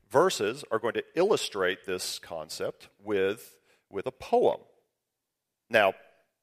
verses 0.08 0.64
are 0.70 0.78
going 0.78 0.94
to 0.94 1.04
illustrate 1.16 1.84
this 1.84 2.20
concept 2.20 2.88
with, 3.02 3.56
with 3.90 4.06
a 4.06 4.12
poem. 4.12 4.60
Now, 5.68 5.94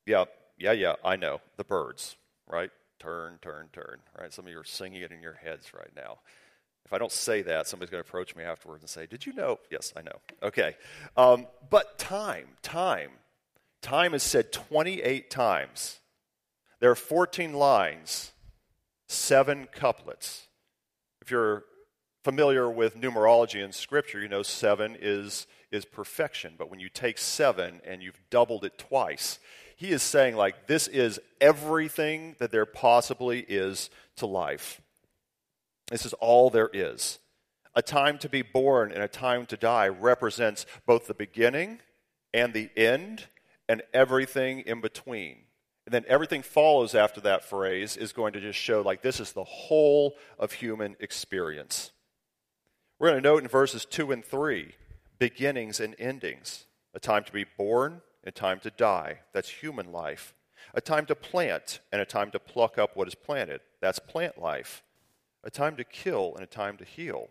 yeah, 0.06 0.26
yeah, 0.58 0.72
yeah, 0.72 0.96
I 1.04 1.16
know. 1.16 1.42
The 1.58 1.64
Byrds, 1.64 2.16
right? 2.48 2.72
Turn, 3.00 3.38
turn, 3.42 3.70
turn, 3.74 4.00
right? 4.20 4.34
Some 4.34 4.46
of 4.46 4.52
you 4.52 4.60
are 4.60 4.64
singing 4.64 5.02
it 5.02 5.12
in 5.12 5.22
your 5.22 5.34
heads 5.34 5.74
right 5.74 5.92
now. 5.96 6.20
If 6.86 6.94
I 6.94 6.98
don't 6.98 7.12
say 7.12 7.42
that, 7.42 7.68
somebody's 7.68 7.92
going 7.92 8.02
to 8.02 8.08
approach 8.08 8.36
me 8.36 8.44
afterwards 8.44 8.82
and 8.82 8.90
say, 8.90 9.06
Did 9.06 9.26
you 9.26 9.34
know? 9.34 9.60
Yes, 9.70 9.94
I 9.96 10.02
know. 10.02 10.20
Okay. 10.42 10.76
Um, 11.18 11.48
but 11.70 12.00
time, 12.00 12.48
time. 12.62 13.12
Time 13.82 14.14
is 14.14 14.24
said 14.24 14.52
28 14.52 15.30
times. 15.30 16.00
There 16.80 16.90
are 16.90 16.96
14 16.96 17.54
lines, 17.54 18.32
seven 19.08 19.68
couplets. 19.72 20.48
If 21.22 21.30
you're 21.30 21.66
familiar 22.24 22.70
with 22.70 23.00
numerology 23.00 23.64
in 23.64 23.72
Scripture, 23.72 24.22
you 24.22 24.28
know 24.28 24.44
seven 24.44 24.98
is, 25.00 25.46
is 25.72 25.86
perfection. 25.86 26.54
But 26.58 26.70
when 26.70 26.80
you 26.80 26.90
take 26.90 27.18
seven 27.18 27.82
and 27.86 28.02
you've 28.02 28.20
doubled 28.30 28.64
it 28.64 28.78
twice, 28.78 29.40
he 29.78 29.92
is 29.92 30.02
saying, 30.02 30.36
like, 30.36 30.66
this 30.66 30.88
is 30.88 31.20
everything 31.40 32.36
that 32.40 32.52
there 32.52 32.66
possibly 32.66 33.46
is 33.48 33.92
to 34.16 34.26
life. 34.26 34.82
This 35.92 36.04
is 36.04 36.14
all 36.14 36.50
there 36.50 36.72
is. 36.74 37.20
A 37.76 37.84
time 37.84 38.18
to 38.18 38.28
be 38.28 38.42
born 38.42 38.92
and 38.92 39.04
a 39.04 39.08
time 39.08 39.46
to 39.46 39.56
die 39.56 39.88
represents 39.88 40.66
both 40.88 41.06
the 41.06 41.14
beginning 41.14 41.80
and 42.34 42.56
the 42.56 42.72
end 42.76 43.26
and 43.70 43.84
everything 43.94 44.62
in 44.62 44.82
between. 44.82 45.38
And 45.86 45.94
then 45.94 46.06
everything 46.08 46.42
follows 46.42 46.96
after 46.96 47.22
that 47.22 47.46
phrase 47.46 47.96
is 47.96 48.14
going 48.14 48.34
to 48.34 48.42
just 48.42 48.58
show 48.58 48.82
like 48.82 49.04
this 49.04 49.20
is 49.20 49.34
the 49.34 49.44
whole 49.44 50.16
of 50.40 50.54
human 50.54 50.96
experience. 51.00 51.92
We're 52.98 53.10
going 53.10 53.22
to 53.22 53.30
note 53.30 53.44
in 53.44 53.48
verses 53.48 53.86
2 53.86 54.12
and 54.12 54.26
3 54.26 54.74
beginnings 55.20 55.80
and 55.80 55.96
endings. 56.00 56.66
A 56.96 57.00
time 57.00 57.24
to 57.26 57.32
be 57.32 57.46
born 57.60 58.02
a 58.28 58.32
time 58.32 58.60
to 58.60 58.70
die. 58.70 59.20
That's 59.34 59.50
human 59.50 59.92
life. 59.92 60.36
A 60.74 60.82
time 60.82 61.06
to 61.06 61.16
plant 61.16 61.80
and 61.92 62.02
a 62.02 62.06
time 62.06 62.30
to 62.32 62.40
pluck 62.40 62.78
up 62.78 62.96
what 62.96 63.08
is 63.08 63.16
planted. 63.16 63.62
That's 63.82 64.00
plant 64.00 64.38
life. 64.38 64.84
A 65.44 65.50
time 65.50 65.78
to 65.78 65.84
kill 65.86 66.34
and 66.36 66.44
a 66.44 66.48
time 66.48 66.78
to 66.78 66.84
heal. 66.84 67.30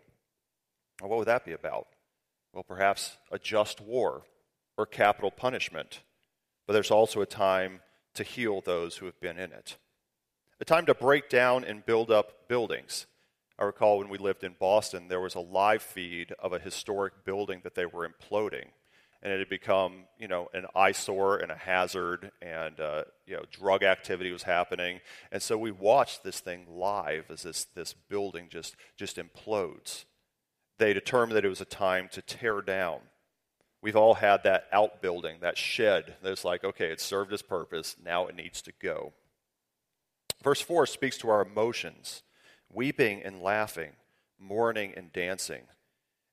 Well, 0.99 1.11
what 1.11 1.19
would 1.19 1.27
that 1.27 1.45
be 1.45 1.51
about? 1.51 1.87
Well, 2.51 2.63
perhaps 2.63 3.17
a 3.31 3.37
just 3.37 3.79
war 3.79 4.23
or 4.75 4.87
capital 4.87 5.29
punishment. 5.29 6.01
But 6.65 6.73
there's 6.73 6.91
also 6.91 7.21
a 7.21 7.27
time 7.27 7.81
to 8.15 8.23
heal 8.23 8.61
those 8.61 8.97
who 8.97 9.05
have 9.05 9.19
been 9.21 9.37
in 9.37 9.51
it. 9.51 9.77
A 10.59 10.65
time 10.65 10.87
to 10.87 10.95
break 10.95 11.29
down 11.29 11.63
and 11.63 11.85
build 11.85 12.09
up 12.09 12.47
buildings. 12.47 13.05
I 13.59 13.65
recall 13.65 13.99
when 13.99 14.09
we 14.09 14.17
lived 14.17 14.43
in 14.43 14.55
Boston, 14.59 15.07
there 15.07 15.19
was 15.19 15.35
a 15.35 15.39
live 15.39 15.83
feed 15.83 16.33
of 16.39 16.53
a 16.53 16.59
historic 16.59 17.23
building 17.23 17.61
that 17.63 17.75
they 17.75 17.85
were 17.85 18.07
imploding 18.07 18.69
and 19.21 19.33
it 19.33 19.39
had 19.39 19.49
become, 19.49 20.03
you 20.19 20.27
know, 20.27 20.47
an 20.53 20.65
eyesore 20.75 21.37
and 21.37 21.51
a 21.51 21.55
hazard, 21.55 22.31
and 22.41 22.79
uh, 22.79 23.03
you 23.25 23.35
know, 23.35 23.43
drug 23.51 23.83
activity 23.83 24.31
was 24.31 24.43
happening. 24.43 24.99
And 25.31 25.41
so 25.41 25.57
we 25.57 25.71
watched 25.71 26.23
this 26.23 26.39
thing 26.39 26.65
live 26.69 27.25
as 27.29 27.43
this 27.43 27.65
this 27.75 27.93
building 27.93 28.47
just 28.49 28.75
just 28.95 29.17
implodes. 29.17 30.05
They 30.77 30.93
determined 30.93 31.35
that 31.35 31.45
it 31.45 31.49
was 31.49 31.61
a 31.61 31.65
time 31.65 32.09
to 32.11 32.21
tear 32.21 32.61
down. 32.61 32.99
We've 33.81 33.95
all 33.95 34.15
had 34.15 34.43
that 34.43 34.65
outbuilding, 34.71 35.37
that 35.41 35.57
shed 35.57 36.15
that's 36.21 36.43
like, 36.43 36.63
okay, 36.63 36.91
it 36.91 36.99
served 36.99 37.31
its 37.33 37.41
purpose, 37.41 37.95
now 38.03 38.27
it 38.27 38.35
needs 38.35 38.61
to 38.63 38.73
go. 38.81 39.13
Verse 40.43 40.61
4 40.61 40.85
speaks 40.85 41.17
to 41.19 41.29
our 41.29 41.41
emotions 41.41 42.23
weeping 42.71 43.23
and 43.23 43.41
laughing, 43.41 43.91
mourning 44.39 44.93
and 44.95 45.11
dancing, 45.13 45.63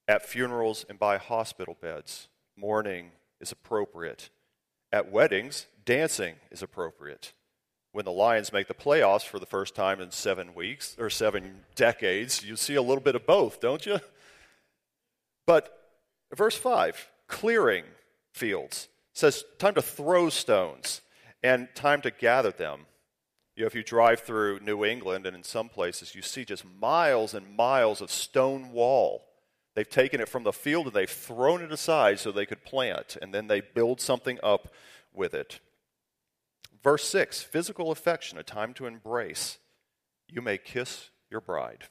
at 0.09 0.27
funerals 0.27 0.85
and 0.89 0.99
by 0.99 1.17
hospital 1.17 1.77
beds 1.81 2.29
mourning 2.57 3.11
is 3.41 3.53
appropriate. 3.53 4.31
At 4.93 5.11
weddings, 5.11 5.67
dancing 5.85 6.37
is 6.51 6.63
appropriate. 6.63 7.33
When 7.93 8.05
the 8.05 8.13
Lions 8.13 8.53
make 8.53 8.67
the 8.67 8.75
playoffs 8.75 9.27
for 9.27 9.39
the 9.39 9.47
first 9.47 9.75
time 9.75 10.01
in 10.01 10.11
seven 10.11 10.55
weeks 10.55 10.97
or 10.99 11.11
seven 11.11 11.61
decades, 11.77 12.45
you 12.45 12.57
see 12.57 12.75
a 12.75 12.83
little 12.83 13.03
bit 13.03 13.15
of 13.15 13.27
both, 13.27 13.61
don't 13.61 13.85
you? 13.87 14.01
But 15.47 15.77
verse 16.35 16.57
5 16.57 17.11
clearing 17.29 17.85
fields 18.33 18.89
says 19.13 19.45
time 19.59 19.75
to 19.75 19.83
throw 19.83 20.29
stones 20.29 21.01
and 21.43 21.69
time 21.75 22.01
to 22.03 22.11
gather 22.11 22.51
them. 22.51 22.87
You 23.57 23.63
know, 23.63 23.67
if 23.67 23.75
you 23.75 23.85
drive 23.85 24.21
through 24.21 24.61
New 24.61 24.85
England 24.85 25.27
and 25.27 25.37
in 25.37 25.45
some 25.45 25.69
places 25.69 26.15
you 26.15 26.23
see 26.23 26.45
just 26.45 26.65
miles 26.81 27.35
and 27.35 27.57
miles 27.57 28.01
of 28.01 28.11
stone 28.11 28.73
wall 28.73 29.25
They've 29.75 29.89
taken 29.89 30.21
it 30.21 30.29
from 30.29 30.45
the 30.45 30.53
field 30.53 30.87
and 30.87 30.95
they've 30.95 31.11
thrown 31.11 31.63
it 31.63 31.73
aside 31.73 32.21
so 32.21 32.31
they 32.31 32.47
could 32.47 32.65
plant, 32.65 33.17
and 33.21 33.35
then 33.35 33.49
they 33.49 33.61
build 33.61 34.01
something 34.01 34.39
up 34.43 34.73
with 35.13 35.35
it. 35.35 35.61
Verse 36.83 37.05
6 37.09 37.43
physical 37.43 37.91
affection, 37.91 38.39
a 38.39 38.43
time 38.43 38.75
to 38.75 38.87
embrace. 38.87 39.59
You 40.29 40.43
may 40.43 40.59
kiss 40.59 41.11
your 41.31 41.41
bride. 41.41 41.85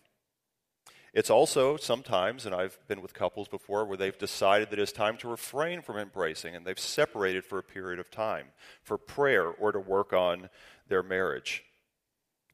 It's 1.14 1.30
also 1.30 1.78
sometimes, 1.78 2.46
and 2.46 2.56
I've 2.56 2.80
been 2.88 3.02
with 3.02 3.14
couples 3.14 3.48
before, 3.48 3.86
where 3.86 3.98
they've 3.98 4.18
decided 4.18 4.72
that 4.72 4.80
it's 4.80 4.92
time 4.92 5.18
to 5.18 5.28
refrain 5.28 5.82
from 5.82 5.98
embracing 5.98 6.56
and 6.56 6.66
they've 6.66 6.80
separated 6.80 7.46
for 7.46 7.60
a 7.60 7.64
period 7.64 8.00
of 8.00 8.10
time 8.10 8.48
for 8.82 8.98
prayer 8.98 9.48
or 9.48 9.72
to 9.72 9.80
work 9.80 10.12
on 10.12 10.50
their 10.88 11.04
marriage. 11.04 11.64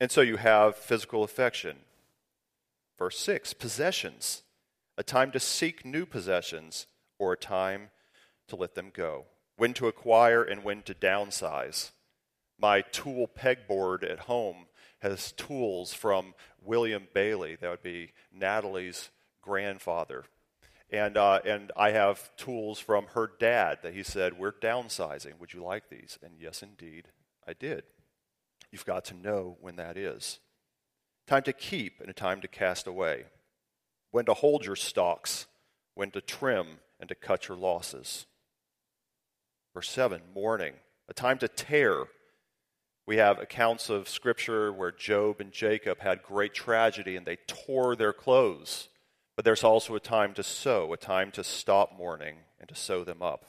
And 0.01 0.12
so 0.12 0.19
you 0.19 0.38
have 0.38 0.75
physical 0.75 1.24
affection. 1.24 1.77
Verse 2.98 3.17
6 3.19 3.53
possessions 3.53 4.43
a 5.00 5.03
time 5.03 5.32
to 5.32 5.39
seek 5.39 5.86
new 5.86 6.06
possessions, 6.06 6.86
or 7.18 7.32
a 7.32 7.38
time 7.38 7.89
to 8.50 8.58
let 8.58 8.75
them 8.75 8.91
go. 8.94 9.27
When 9.56 9.74
to 9.75 9.88
acquire 9.88 10.44
and 10.44 10.62
when 10.62 10.82
to 10.84 10.94
downsize. 10.94 11.91
My 12.60 12.82
tool 12.82 13.25
pegboard 13.25 14.03
at 14.03 14.20
home 14.20 14.65
has 15.00 15.32
tools 15.32 15.94
from 15.94 16.34
William 16.62 17.08
Bailey, 17.13 17.56
that 17.56 17.70
would 17.70 17.82
be 17.82 18.12
Natalie's 18.34 19.10
grandfather. 19.41 20.25
And, 20.89 21.15
uh, 21.15 21.39
and 21.46 21.72
I 21.77 21.91
have 21.91 22.36
tools 22.36 22.79
from 22.79 23.06
her 23.13 23.32
dad 23.39 23.79
that 23.84 23.94
he 23.94 24.03
said, 24.03 24.38
We're 24.38 24.51
downsizing. 24.51 25.39
Would 25.39 25.53
you 25.53 25.63
like 25.63 25.88
these? 25.89 26.20
And 26.22 26.34
yes, 26.38 26.62
indeed, 26.62 27.06
I 27.48 27.53
did. 27.53 27.84
You've 28.70 28.86
got 28.86 29.06
to 29.06 29.13
know 29.13 29.56
when 29.62 29.77
that 29.77 29.96
is. 29.96 30.39
Time 31.25 31.44
to 31.44 31.53
keep 31.53 32.01
and 32.01 32.10
a 32.10 32.13
time 32.13 32.41
to 32.41 32.50
cast 32.50 32.86
away 32.86 33.25
when 34.12 34.25
to 34.25 34.34
hold 34.34 34.66
your 34.66 34.75
stocks, 34.75 35.46
when 35.96 36.12
to 36.12 36.22
trim 36.22 36.80
and 37.00 37.10
to 37.10 37.16
cut 37.16 37.48
your 37.48 37.58
losses. 37.58 38.25
Verse 39.74 39.89
7, 39.89 40.22
mourning, 40.34 40.74
a 41.08 41.13
time 41.13 41.38
to 41.39 41.48
tear. 41.48 42.06
We 43.06 43.18
have 43.18 43.39
accounts 43.39 43.89
of 43.89 44.10
Scripture 44.10 44.72
where 44.72 44.92
Job 44.92 45.39
and 45.39 45.51
Jacob 45.51 46.00
had 46.00 46.24
great 46.24 46.54
tragedy 46.54 47.16
and 47.16 47.25
they 47.25 47.38
tore 47.48 47.96
their 47.96 48.13
clothes. 48.13 48.89
But 49.36 49.46
there's 49.46 49.63
also 49.63 49.96
a 49.96 50.01
time 50.01 50.34
to 50.34 50.44
sew, 50.44 50.92
a 50.92 50.98
time 50.98 51.32
to 51.32 51.44
stop 51.44 51.98
mourning 51.98 52.36
and 52.60 52.68
to 52.68 52.75
sew 52.75 53.04
them 53.04 53.22
up. 53.22 53.46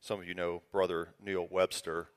Some 0.00 0.20
of 0.20 0.28
you 0.28 0.34
know 0.34 0.62
Brother 0.70 1.08
Neil 1.22 1.46
Webster. 1.50 2.08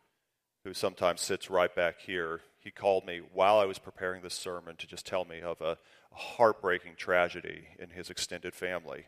who 0.64 0.74
sometimes 0.74 1.22
sits 1.22 1.50
right 1.50 1.74
back 1.74 2.02
here, 2.02 2.42
he 2.60 2.70
called 2.70 3.06
me 3.06 3.22
while 3.34 3.58
I 3.58 3.66
was 3.66 3.80
preparing 3.80 4.22
this 4.22 4.36
sermon 4.36 4.76
to 4.76 4.88
just 4.88 5.06
tell 5.08 5.26
me 5.26 5.42
of 5.42 5.60
a, 5.62 5.78
a 6.12 6.16
heartbreaking 6.16 6.96
tragedy 6.98 7.70
in 7.80 7.92
his 7.92 8.10
extended 8.10 8.54
family. 8.54 9.08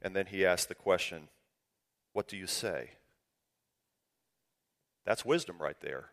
And 0.00 0.14
then 0.14 0.26
he 0.26 0.46
asked 0.46 0.68
the 0.68 0.74
question, 0.74 1.28
What 2.12 2.28
do 2.28 2.36
you 2.36 2.46
say? 2.46 2.90
That's 5.04 5.24
wisdom 5.24 5.56
right 5.58 5.80
there. 5.80 6.10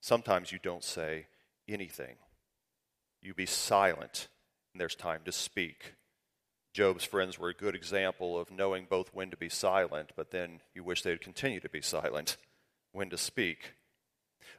Sometimes 0.00 0.52
you 0.52 0.58
don't 0.62 0.84
say 0.84 1.26
anything, 1.68 2.16
you 3.20 3.34
be 3.34 3.46
silent, 3.46 4.28
and 4.72 4.80
there's 4.80 4.94
time 4.94 5.22
to 5.24 5.32
speak. 5.32 5.94
Job's 6.72 7.04
friends 7.04 7.38
were 7.38 7.48
a 7.48 7.54
good 7.54 7.74
example 7.74 8.38
of 8.38 8.52
knowing 8.52 8.86
both 8.88 9.12
when 9.12 9.30
to 9.30 9.36
be 9.36 9.48
silent, 9.48 10.12
but 10.14 10.30
then 10.30 10.60
you 10.74 10.84
wish 10.84 11.02
they'd 11.02 11.20
continue 11.20 11.58
to 11.60 11.68
be 11.68 11.82
silent, 11.82 12.36
when 12.92 13.10
to 13.10 13.18
speak. 13.18 13.74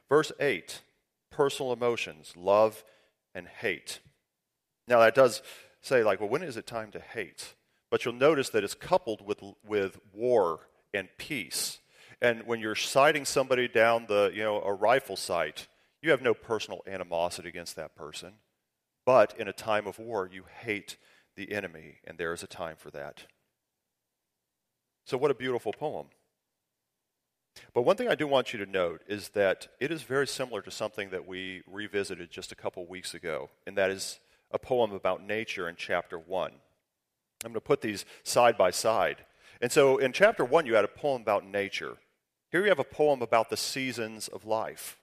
Verse 0.08 0.32
8 0.38 0.82
personal 1.30 1.72
emotions, 1.72 2.34
love 2.36 2.84
and 3.34 3.46
hate. 3.46 4.00
Now, 4.90 4.98
that 4.98 5.14
does 5.14 5.40
say, 5.80 6.02
like, 6.02 6.18
well, 6.18 6.28
when 6.28 6.42
is 6.42 6.56
it 6.56 6.66
time 6.66 6.90
to 6.90 7.00
hate? 7.00 7.54
But 7.90 8.04
you'll 8.04 8.14
notice 8.14 8.48
that 8.50 8.64
it's 8.64 8.74
coupled 8.74 9.24
with, 9.24 9.40
with 9.64 10.00
war 10.12 10.68
and 10.92 11.08
peace. 11.16 11.78
And 12.20 12.44
when 12.44 12.58
you're 12.58 12.74
sighting 12.74 13.24
somebody 13.24 13.68
down 13.68 14.06
the, 14.08 14.32
you 14.34 14.42
know, 14.42 14.60
a 14.60 14.74
rifle 14.74 15.16
sight, 15.16 15.68
you 16.02 16.10
have 16.10 16.22
no 16.22 16.34
personal 16.34 16.80
animosity 16.88 17.48
against 17.48 17.76
that 17.76 17.94
person. 17.94 18.32
But 19.06 19.38
in 19.38 19.46
a 19.46 19.52
time 19.52 19.86
of 19.86 20.00
war, 20.00 20.28
you 20.30 20.44
hate 20.60 20.96
the 21.36 21.52
enemy, 21.52 21.98
and 22.04 22.18
there 22.18 22.32
is 22.32 22.42
a 22.42 22.48
time 22.48 22.74
for 22.76 22.90
that. 22.90 23.24
So, 25.06 25.16
what 25.16 25.30
a 25.30 25.34
beautiful 25.34 25.72
poem. 25.72 26.06
But 27.74 27.82
one 27.82 27.96
thing 27.96 28.08
I 28.08 28.14
do 28.14 28.26
want 28.26 28.52
you 28.52 28.64
to 28.64 28.70
note 28.70 29.02
is 29.08 29.30
that 29.30 29.68
it 29.78 29.90
is 29.90 30.02
very 30.02 30.26
similar 30.26 30.62
to 30.62 30.70
something 30.70 31.10
that 31.10 31.26
we 31.26 31.62
revisited 31.66 32.30
just 32.30 32.52
a 32.52 32.56
couple 32.56 32.84
weeks 32.86 33.14
ago, 33.14 33.50
and 33.66 33.76
that 33.78 33.90
is 33.90 34.20
a 34.50 34.58
poem 34.58 34.92
about 34.92 35.22
nature 35.22 35.68
in 35.68 35.76
chapter 35.76 36.18
1. 36.18 36.52
I'm 37.44 37.52
going 37.52 37.54
to 37.54 37.60
put 37.60 37.80
these 37.80 38.04
side 38.22 38.58
by 38.58 38.70
side. 38.70 39.24
And 39.60 39.70
so 39.70 39.98
in 39.98 40.12
chapter 40.12 40.44
1, 40.44 40.66
you 40.66 40.74
had 40.74 40.84
a 40.84 40.88
poem 40.88 41.22
about 41.22 41.46
nature. 41.46 41.96
Here 42.50 42.62
you 42.62 42.68
have 42.68 42.78
a 42.78 42.84
poem 42.84 43.22
about 43.22 43.50
the 43.50 43.56
seasons 43.56 44.28
of 44.28 44.44
life. 44.44 44.98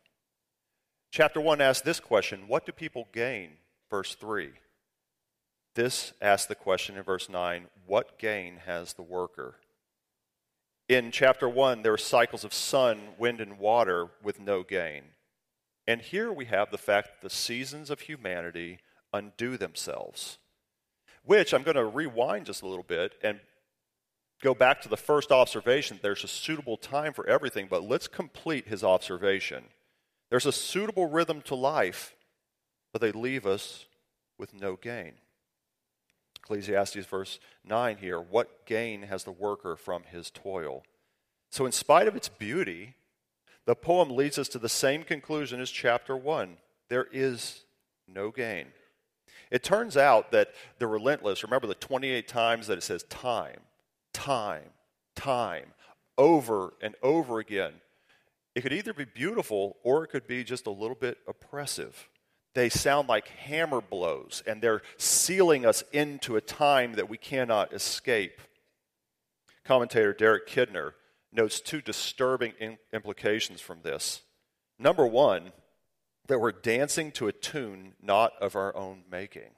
Chapter 1.11 1.39
1 1.39 1.61
asks 1.61 1.83
this 1.83 1.99
question 1.99 2.47
What 2.47 2.65
do 2.65 2.71
people 2.71 3.07
gain? 3.13 3.51
Verse 3.89 4.15
3. 4.15 4.51
This 5.75 6.13
asks 6.21 6.47
the 6.47 6.55
question 6.55 6.97
in 6.97 7.03
verse 7.03 7.29
9 7.29 7.67
What 7.85 8.19
gain 8.19 8.57
has 8.65 8.93
the 8.93 9.03
worker? 9.03 9.55
In 10.89 11.11
chapter 11.11 11.49
1, 11.49 11.81
there 11.81 11.93
are 11.93 11.97
cycles 11.97 12.43
of 12.43 12.53
sun, 12.53 13.09
wind, 13.17 13.41
and 13.41 13.59
water 13.59 14.07
with 14.23 14.39
no 14.39 14.63
gain. 14.63 15.03
And 15.85 16.01
here 16.01 16.31
we 16.31 16.45
have 16.45 16.71
the 16.71 16.77
fact 16.77 17.07
that 17.07 17.21
the 17.21 17.33
seasons 17.33 17.89
of 17.89 18.01
humanity 18.01 18.79
undo 19.13 19.57
themselves. 19.57 20.37
Which 21.23 21.53
I'm 21.53 21.63
going 21.63 21.75
to 21.75 21.85
rewind 21.85 22.45
just 22.45 22.61
a 22.61 22.67
little 22.67 22.83
bit 22.83 23.15
and 23.21 23.39
go 24.41 24.53
back 24.53 24.81
to 24.81 24.89
the 24.89 24.97
first 24.97 25.31
observation. 25.31 25.99
There's 26.01 26.23
a 26.23 26.27
suitable 26.27 26.77
time 26.77 27.13
for 27.13 27.27
everything, 27.27 27.67
but 27.69 27.83
let's 27.83 28.07
complete 28.07 28.67
his 28.67 28.83
observation. 28.83 29.65
There's 30.29 30.45
a 30.45 30.51
suitable 30.51 31.09
rhythm 31.09 31.41
to 31.43 31.55
life, 31.55 32.15
but 32.91 33.01
they 33.01 33.11
leave 33.11 33.45
us 33.45 33.85
with 34.37 34.53
no 34.53 34.75
gain. 34.75 35.13
Ecclesiastes 36.37 37.05
verse 37.05 37.39
9 37.65 37.97
here 37.97 38.21
what 38.21 38.65
gain 38.65 39.03
has 39.03 39.23
the 39.23 39.31
worker 39.31 39.75
from 39.75 40.03
his 40.03 40.29
toil? 40.29 40.83
So, 41.49 41.65
in 41.65 41.71
spite 41.71 42.07
of 42.07 42.15
its 42.15 42.29
beauty, 42.29 42.95
the 43.65 43.75
poem 43.75 44.09
leads 44.09 44.37
us 44.37 44.47
to 44.49 44.59
the 44.59 44.69
same 44.69 45.03
conclusion 45.03 45.59
as 45.59 45.69
chapter 45.69 46.15
1 46.15 46.57
there 46.89 47.07
is 47.11 47.63
no 48.07 48.31
gain. 48.31 48.67
It 49.51 49.63
turns 49.63 49.95
out 49.97 50.31
that 50.31 50.49
the 50.79 50.87
relentless, 50.87 51.43
remember 51.43 51.67
the 51.67 51.75
28 51.75 52.27
times 52.27 52.67
that 52.67 52.77
it 52.77 52.83
says 52.83 53.03
time, 53.03 53.59
time, 54.13 54.69
time, 55.15 55.67
over 56.17 56.73
and 56.81 56.95
over 57.01 57.39
again. 57.39 57.73
It 58.55 58.61
could 58.61 58.73
either 58.73 58.93
be 58.93 59.05
beautiful 59.05 59.77
or 59.83 60.03
it 60.03 60.07
could 60.07 60.27
be 60.27 60.43
just 60.43 60.67
a 60.67 60.71
little 60.71 60.95
bit 60.95 61.19
oppressive 61.27 62.09
they 62.57 62.69
sound 62.69 63.07
like 63.07 63.27
hammer 63.27 63.81
blows, 63.81 64.41
and 64.47 64.63
they're 64.63 64.81
sealing 64.97 65.63
us 65.63 65.83
into 65.93 66.37
a 66.37 66.41
time 66.41 66.93
that 66.93 67.07
we 67.07 67.15
cannot 67.15 67.71
escape. 67.71 68.41
Commentator 69.63 70.11
Derek 70.11 70.47
Kidner 70.47 70.93
notes 71.31 71.59
two 71.59 71.81
disturbing 71.81 72.53
implications 72.91 73.61
from 73.61 73.83
this. 73.83 74.23
Number 74.79 75.05
one, 75.05 75.51
that 76.27 76.39
we're 76.39 76.51
dancing 76.51 77.11
to 77.13 77.27
a 77.27 77.31
tune 77.31 77.93
not 78.01 78.33
of 78.41 78.55
our 78.55 78.75
own 78.75 79.03
making. 79.09 79.51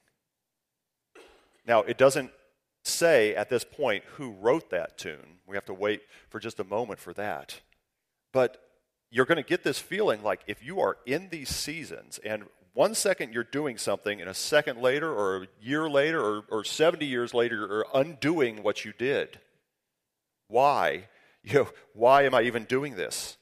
Now, 1.66 1.82
it 1.82 1.98
doesn't 1.98 2.32
say 2.84 3.36
at 3.36 3.50
this 3.50 3.64
point 3.64 4.04
who 4.16 4.32
wrote 4.32 4.70
that 4.70 4.98
tune. 4.98 5.40
We 5.46 5.56
have 5.56 5.66
to 5.66 5.74
wait 5.74 6.02
for 6.30 6.40
just 6.40 6.60
a 6.60 6.64
moment 6.64 7.00
for 7.00 7.14
that. 7.14 7.62
But 8.32 8.58
you're 9.12 9.26
going 9.26 9.38
to 9.38 9.48
get 9.48 9.64
this 9.64 9.80
feeling 9.80 10.24
like 10.24 10.42
if 10.48 10.64
you 10.64 10.80
are 10.80 10.98
in 11.06 11.30
these 11.30 11.50
seasons, 11.50 12.20
and 12.24 12.44
one 12.74 12.94
second 12.94 13.34
you're 13.34 13.44
doing 13.44 13.78
something, 13.78 14.22
and 14.22 14.30
a 14.30 14.34
second 14.36 14.82
later, 14.82 15.12
or 15.12 15.44
a 15.44 15.48
year 15.62 15.90
later, 15.90 16.22
or, 16.22 16.44
or 16.50 16.64
70 16.64 17.06
years 17.06 17.34
later, 17.34 17.56
you're 17.56 17.86
undoing 17.94 18.64
what 18.64 18.86
you 18.86 18.94
did. 18.98 19.40
Why? 20.48 21.08
You 21.42 21.54
know, 21.54 21.68
why 21.94 22.24
am 22.24 22.36
I 22.36 22.42
even 22.42 22.66
doing 22.66 22.98
this? 22.98 23.38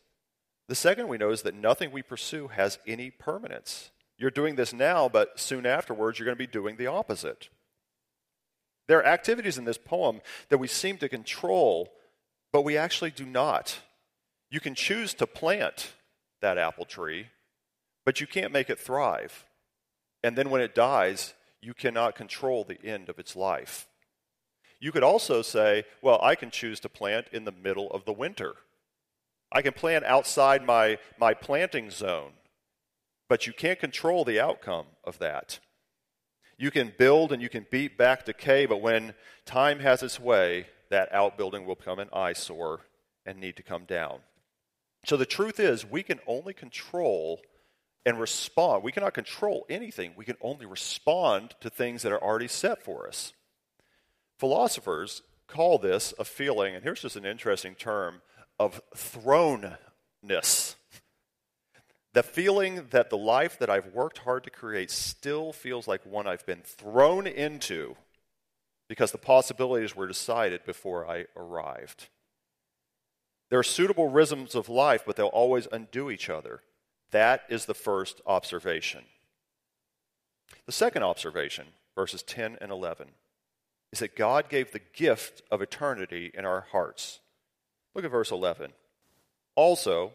The 0.67 0.75
second 0.75 1.07
we 1.07 1.17
know 1.17 1.31
is 1.31 1.43
that 1.43 1.55
nothing 1.55 1.91
we 1.91 2.01
pursue 2.01 2.49
has 2.49 2.79
any 2.85 3.09
permanence. 3.09 3.91
You're 4.17 4.31
doing 4.31 4.55
this 4.55 4.73
now, 4.73 5.07
but 5.07 5.39
soon 5.39 5.65
afterwards, 5.65 6.19
you're 6.19 6.25
going 6.25 6.35
to 6.35 6.37
be 6.37 6.47
doing 6.47 6.75
the 6.75 6.87
opposite. 6.87 7.49
There 8.87 8.99
are 8.99 9.05
activities 9.05 9.57
in 9.57 9.65
this 9.65 9.77
poem 9.77 10.21
that 10.49 10.57
we 10.57 10.67
seem 10.67 10.97
to 10.97 11.09
control, 11.09 11.91
but 12.51 12.63
we 12.63 12.77
actually 12.77 13.11
do 13.11 13.25
not. 13.25 13.79
You 14.49 14.59
can 14.59 14.75
choose 14.75 15.13
to 15.15 15.27
plant 15.27 15.93
that 16.41 16.57
apple 16.57 16.85
tree, 16.85 17.27
but 18.05 18.19
you 18.21 18.27
can't 18.27 18.53
make 18.53 18.69
it 18.69 18.79
thrive. 18.79 19.45
And 20.23 20.37
then 20.37 20.49
when 20.49 20.61
it 20.61 20.75
dies, 20.75 21.33
you 21.61 21.73
cannot 21.73 22.15
control 22.15 22.63
the 22.63 22.81
end 22.83 23.09
of 23.09 23.19
its 23.19 23.35
life. 23.35 23.87
You 24.79 24.91
could 24.91 25.03
also 25.03 25.41
say, 25.41 25.85
well, 26.01 26.19
I 26.21 26.35
can 26.35 26.51
choose 26.51 26.79
to 26.81 26.89
plant 26.89 27.27
in 27.31 27.45
the 27.45 27.51
middle 27.51 27.89
of 27.91 28.05
the 28.05 28.13
winter. 28.13 28.55
I 29.51 29.61
can 29.61 29.73
plant 29.73 30.03
outside 30.05 30.65
my, 30.65 30.97
my 31.19 31.33
planting 31.33 31.89
zone, 31.89 32.33
but 33.29 33.47
you 33.47 33.53
can't 33.53 33.79
control 33.79 34.25
the 34.25 34.39
outcome 34.39 34.87
of 35.03 35.19
that. 35.19 35.59
You 36.57 36.71
can 36.71 36.93
build 36.97 37.31
and 37.31 37.41
you 37.41 37.49
can 37.49 37.65
beat 37.69 37.97
back 37.97 38.25
decay, 38.25 38.65
but 38.65 38.81
when 38.81 39.13
time 39.45 39.79
has 39.79 40.01
its 40.03 40.19
way, 40.19 40.67
that 40.89 41.13
outbuilding 41.13 41.65
will 41.65 41.75
become 41.75 41.99
an 41.99 42.09
eyesore 42.13 42.81
and 43.25 43.39
need 43.39 43.57
to 43.57 43.63
come 43.63 43.85
down. 43.85 44.19
So 45.05 45.17
the 45.17 45.25
truth 45.25 45.59
is, 45.59 45.85
we 45.85 46.03
can 46.03 46.19
only 46.25 46.53
control 46.53 47.41
and 48.05 48.19
respond. 48.19 48.83
We 48.83 48.91
cannot 48.91 49.13
control 49.13 49.65
anything, 49.69 50.13
we 50.15 50.25
can 50.25 50.37
only 50.41 50.65
respond 50.65 51.55
to 51.61 51.69
things 51.69 52.01
that 52.01 52.11
are 52.11 52.23
already 52.23 52.47
set 52.47 52.83
for 52.83 53.07
us. 53.07 53.33
Philosophers 54.39 55.21
call 55.47 55.77
this 55.77 56.13
a 56.19 56.25
feeling, 56.25 56.75
and 56.75 56.83
here's 56.83 57.01
just 57.01 57.15
an 57.15 57.25
interesting 57.25 57.75
term, 57.75 58.21
of 58.59 58.81
thrownness. 58.95 60.75
The 62.13 62.23
feeling 62.23 62.87
that 62.89 63.09
the 63.09 63.17
life 63.17 63.59
that 63.59 63.69
I've 63.69 63.93
worked 63.93 64.19
hard 64.19 64.43
to 64.45 64.49
create 64.49 64.89
still 64.89 65.53
feels 65.53 65.87
like 65.87 66.05
one 66.05 66.25
I've 66.25 66.45
been 66.45 66.61
thrown 66.63 67.27
into 67.27 67.95
because 68.87 69.11
the 69.11 69.17
possibilities 69.17 69.95
were 69.95 70.07
decided 70.07 70.65
before 70.65 71.07
I 71.07 71.25
arrived. 71.35 72.07
There 73.49 73.59
are 73.59 73.63
suitable 73.63 74.09
rhythms 74.09 74.55
of 74.55 74.69
life, 74.69 75.03
but 75.05 75.15
they'll 75.15 75.27
always 75.27 75.67
undo 75.71 76.09
each 76.09 76.29
other. 76.29 76.61
That 77.11 77.43
is 77.49 77.65
the 77.65 77.73
first 77.73 78.21
observation. 78.25 79.03
The 80.65 80.71
second 80.71 81.03
observation, 81.03 81.67
verses 81.95 82.23
10 82.23 82.57
and 82.59 82.71
11, 82.71 83.09
is 83.93 83.99
that 83.99 84.15
God 84.15 84.49
gave 84.49 84.71
the 84.71 84.81
gift 84.93 85.41
of 85.49 85.61
eternity 85.61 86.31
in 86.33 86.45
our 86.45 86.67
hearts. 86.71 87.19
Look 87.97 88.05
at 88.05 88.11
verse 88.11 88.31
11. 88.31 88.71
Also, 89.55 90.13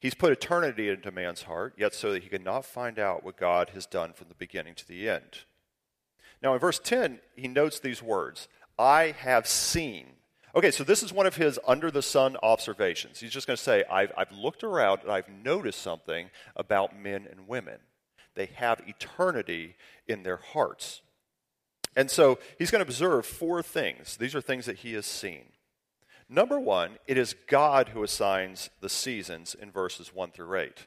He's 0.00 0.14
put 0.14 0.30
eternity 0.30 0.88
into 0.88 1.10
man's 1.10 1.42
heart, 1.42 1.74
yet 1.76 1.92
so 1.92 2.12
that 2.12 2.22
he 2.22 2.28
cannot 2.28 2.64
find 2.64 3.00
out 3.00 3.24
what 3.24 3.36
God 3.36 3.70
has 3.70 3.84
done 3.84 4.12
from 4.12 4.28
the 4.28 4.36
beginning 4.36 4.76
to 4.76 4.86
the 4.86 5.08
end. 5.08 5.40
Now, 6.40 6.54
in 6.54 6.60
verse 6.60 6.78
10, 6.78 7.18
he 7.34 7.48
notes 7.48 7.80
these 7.80 8.00
words 8.00 8.46
I 8.78 9.16
have 9.18 9.48
seen 9.48 10.12
Okay, 10.54 10.70
so 10.70 10.82
this 10.82 11.02
is 11.02 11.12
one 11.12 11.26
of 11.26 11.36
his 11.36 11.60
under 11.66 11.90
the 11.90 12.02
sun 12.02 12.36
observations. 12.42 13.20
He's 13.20 13.30
just 13.30 13.46
going 13.46 13.56
to 13.56 13.62
say, 13.62 13.84
I've, 13.90 14.10
I've 14.16 14.32
looked 14.32 14.64
around 14.64 15.02
and 15.02 15.12
I've 15.12 15.28
noticed 15.28 15.80
something 15.80 16.30
about 16.56 16.98
men 16.98 17.28
and 17.30 17.46
women. 17.46 17.78
They 18.34 18.46
have 18.54 18.80
eternity 18.86 19.76
in 20.06 20.22
their 20.22 20.38
hearts. 20.38 21.02
And 21.94 22.10
so 22.10 22.38
he's 22.58 22.70
going 22.70 22.82
to 22.82 22.88
observe 22.88 23.26
four 23.26 23.62
things. 23.62 24.16
These 24.16 24.34
are 24.34 24.40
things 24.40 24.64
that 24.66 24.78
he 24.78 24.94
has 24.94 25.04
seen. 25.04 25.44
Number 26.28 26.60
one, 26.60 26.98
it 27.06 27.16
is 27.16 27.34
God 27.46 27.90
who 27.90 28.02
assigns 28.02 28.68
the 28.80 28.88
seasons 28.88 29.56
in 29.58 29.70
verses 29.70 30.14
1 30.14 30.32
through 30.32 30.58
8. 30.58 30.86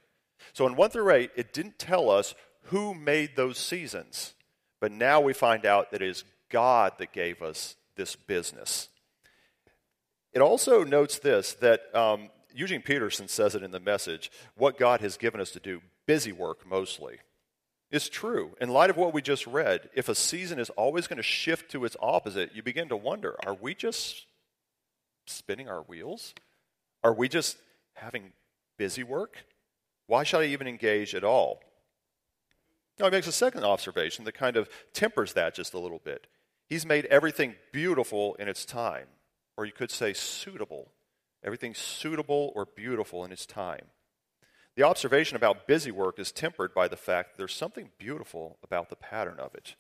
So 0.54 0.68
in 0.68 0.76
1 0.76 0.90
through 0.92 1.12
8, 1.12 1.32
it 1.36 1.54
didn't 1.54 1.80
tell 1.80 2.10
us 2.10 2.36
who 2.66 2.94
made 2.94 3.36
those 3.36 3.58
seasons, 3.58 4.34
but 4.80 4.92
now 4.92 5.20
we 5.20 5.34
find 5.34 5.66
out 5.66 5.92
that 5.92 6.02
it 6.02 6.10
is 6.10 6.24
God 6.50 6.94
that 7.00 7.12
gave 7.12 7.42
us 7.42 7.76
this 7.96 8.16
business. 8.16 8.90
It 10.34 10.42
also 10.42 10.84
notes 10.84 11.20
this 11.20 11.54
that 11.56 11.94
um, 11.96 12.30
Eugene 12.54 12.82
Peterson 12.82 13.28
says 13.28 13.56
it 13.56 13.64
in 13.64 13.72
the 13.72 13.80
message 13.80 14.32
what 14.56 14.78
God 14.78 15.02
has 15.02 15.18
given 15.18 15.42
us 15.42 15.52
to 15.52 15.60
do, 15.60 15.82
busy 16.06 16.32
work 16.32 16.68
mostly. 16.68 17.18
It's 17.90 18.08
true. 18.08 18.56
In 18.62 18.70
light 18.70 18.90
of 18.90 18.96
what 18.96 19.14
we 19.14 19.22
just 19.22 19.46
read, 19.46 19.90
if 19.94 20.08
a 20.08 20.16
season 20.16 20.60
is 20.60 20.70
always 20.72 21.08
going 21.08 21.18
to 21.18 21.24
shift 21.24 21.72
to 21.72 21.84
its 21.84 21.98
opposite, 22.00 22.56
you 22.56 22.64
begin 22.64 22.88
to 22.90 22.96
wonder 22.96 23.36
are 23.46 23.54
we 23.54 23.74
just 23.76 24.26
spinning 25.32 25.70
our 25.70 25.82
wheels? 25.82 26.34
Are 27.04 27.14
we 27.14 27.30
just 27.30 27.58
having 27.94 28.32
busy 28.78 29.04
work? 29.04 29.38
Why 30.08 30.24
should 30.24 30.42
I 30.42 30.46
even 30.46 30.68
engage 30.68 31.16
at 31.16 31.24
all? 31.24 31.62
Now, 33.00 33.06
he 33.06 33.12
makes 33.12 33.28
a 33.28 33.32
second 33.32 33.64
observation 33.64 34.26
that 34.26 34.34
kind 34.34 34.58
of 34.58 34.70
tempers 34.94 35.34
that 35.34 35.56
just 35.56 35.74
a 35.74 35.80
little 35.80 36.02
bit. 36.04 36.28
He's 36.68 36.86
made 36.86 37.06
everything 37.06 37.56
beautiful 37.72 38.36
in 38.36 38.48
its 38.48 38.66
time, 38.66 39.08
or 39.58 39.66
you 39.66 39.72
could 39.72 39.92
say 39.92 40.14
suitable. 40.14 40.92
Everything 41.44 41.74
suitable 41.74 42.52
or 42.56 42.66
beautiful 42.66 43.26
in 43.26 43.32
its 43.32 43.46
time. 43.46 43.86
The 44.76 44.84
observation 44.84 45.36
about 45.36 45.68
busy 45.68 45.92
work 45.92 46.20
is 46.20 46.32
tempered 46.32 46.74
by 46.74 46.88
the 46.88 46.96
fact 46.96 47.32
that 47.32 47.38
there's 47.38 47.56
something 47.56 47.90
beautiful 47.98 48.58
about 48.64 48.90
the 48.90 48.96
pattern 48.96 49.40
of 49.40 49.54
it. 49.56 49.76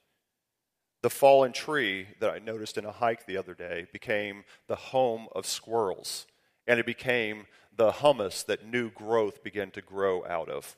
The 1.01 1.09
fallen 1.09 1.51
tree 1.51 2.07
that 2.19 2.29
I 2.29 2.39
noticed 2.39 2.77
in 2.77 2.85
a 2.85 2.91
hike 2.91 3.25
the 3.25 3.37
other 3.37 3.55
day 3.55 3.87
became 3.91 4.43
the 4.67 4.75
home 4.75 5.27
of 5.33 5.47
squirrels, 5.47 6.27
and 6.67 6.79
it 6.79 6.85
became 6.85 7.47
the 7.75 7.91
humus 7.91 8.43
that 8.43 8.65
new 8.65 8.91
growth 8.91 9.43
began 9.43 9.71
to 9.71 9.81
grow 9.81 10.23
out 10.25 10.49
of. 10.49 10.75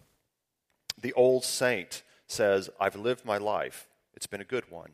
The 0.99 1.13
old 1.13 1.43
saint 1.43 2.03
says, 2.27 2.69
I've 2.79 2.95
lived 2.95 3.25
my 3.25 3.37
life. 3.37 3.89
It's 4.13 4.27
been 4.27 4.41
a 4.41 4.45
good 4.45 4.71
one. 4.71 4.91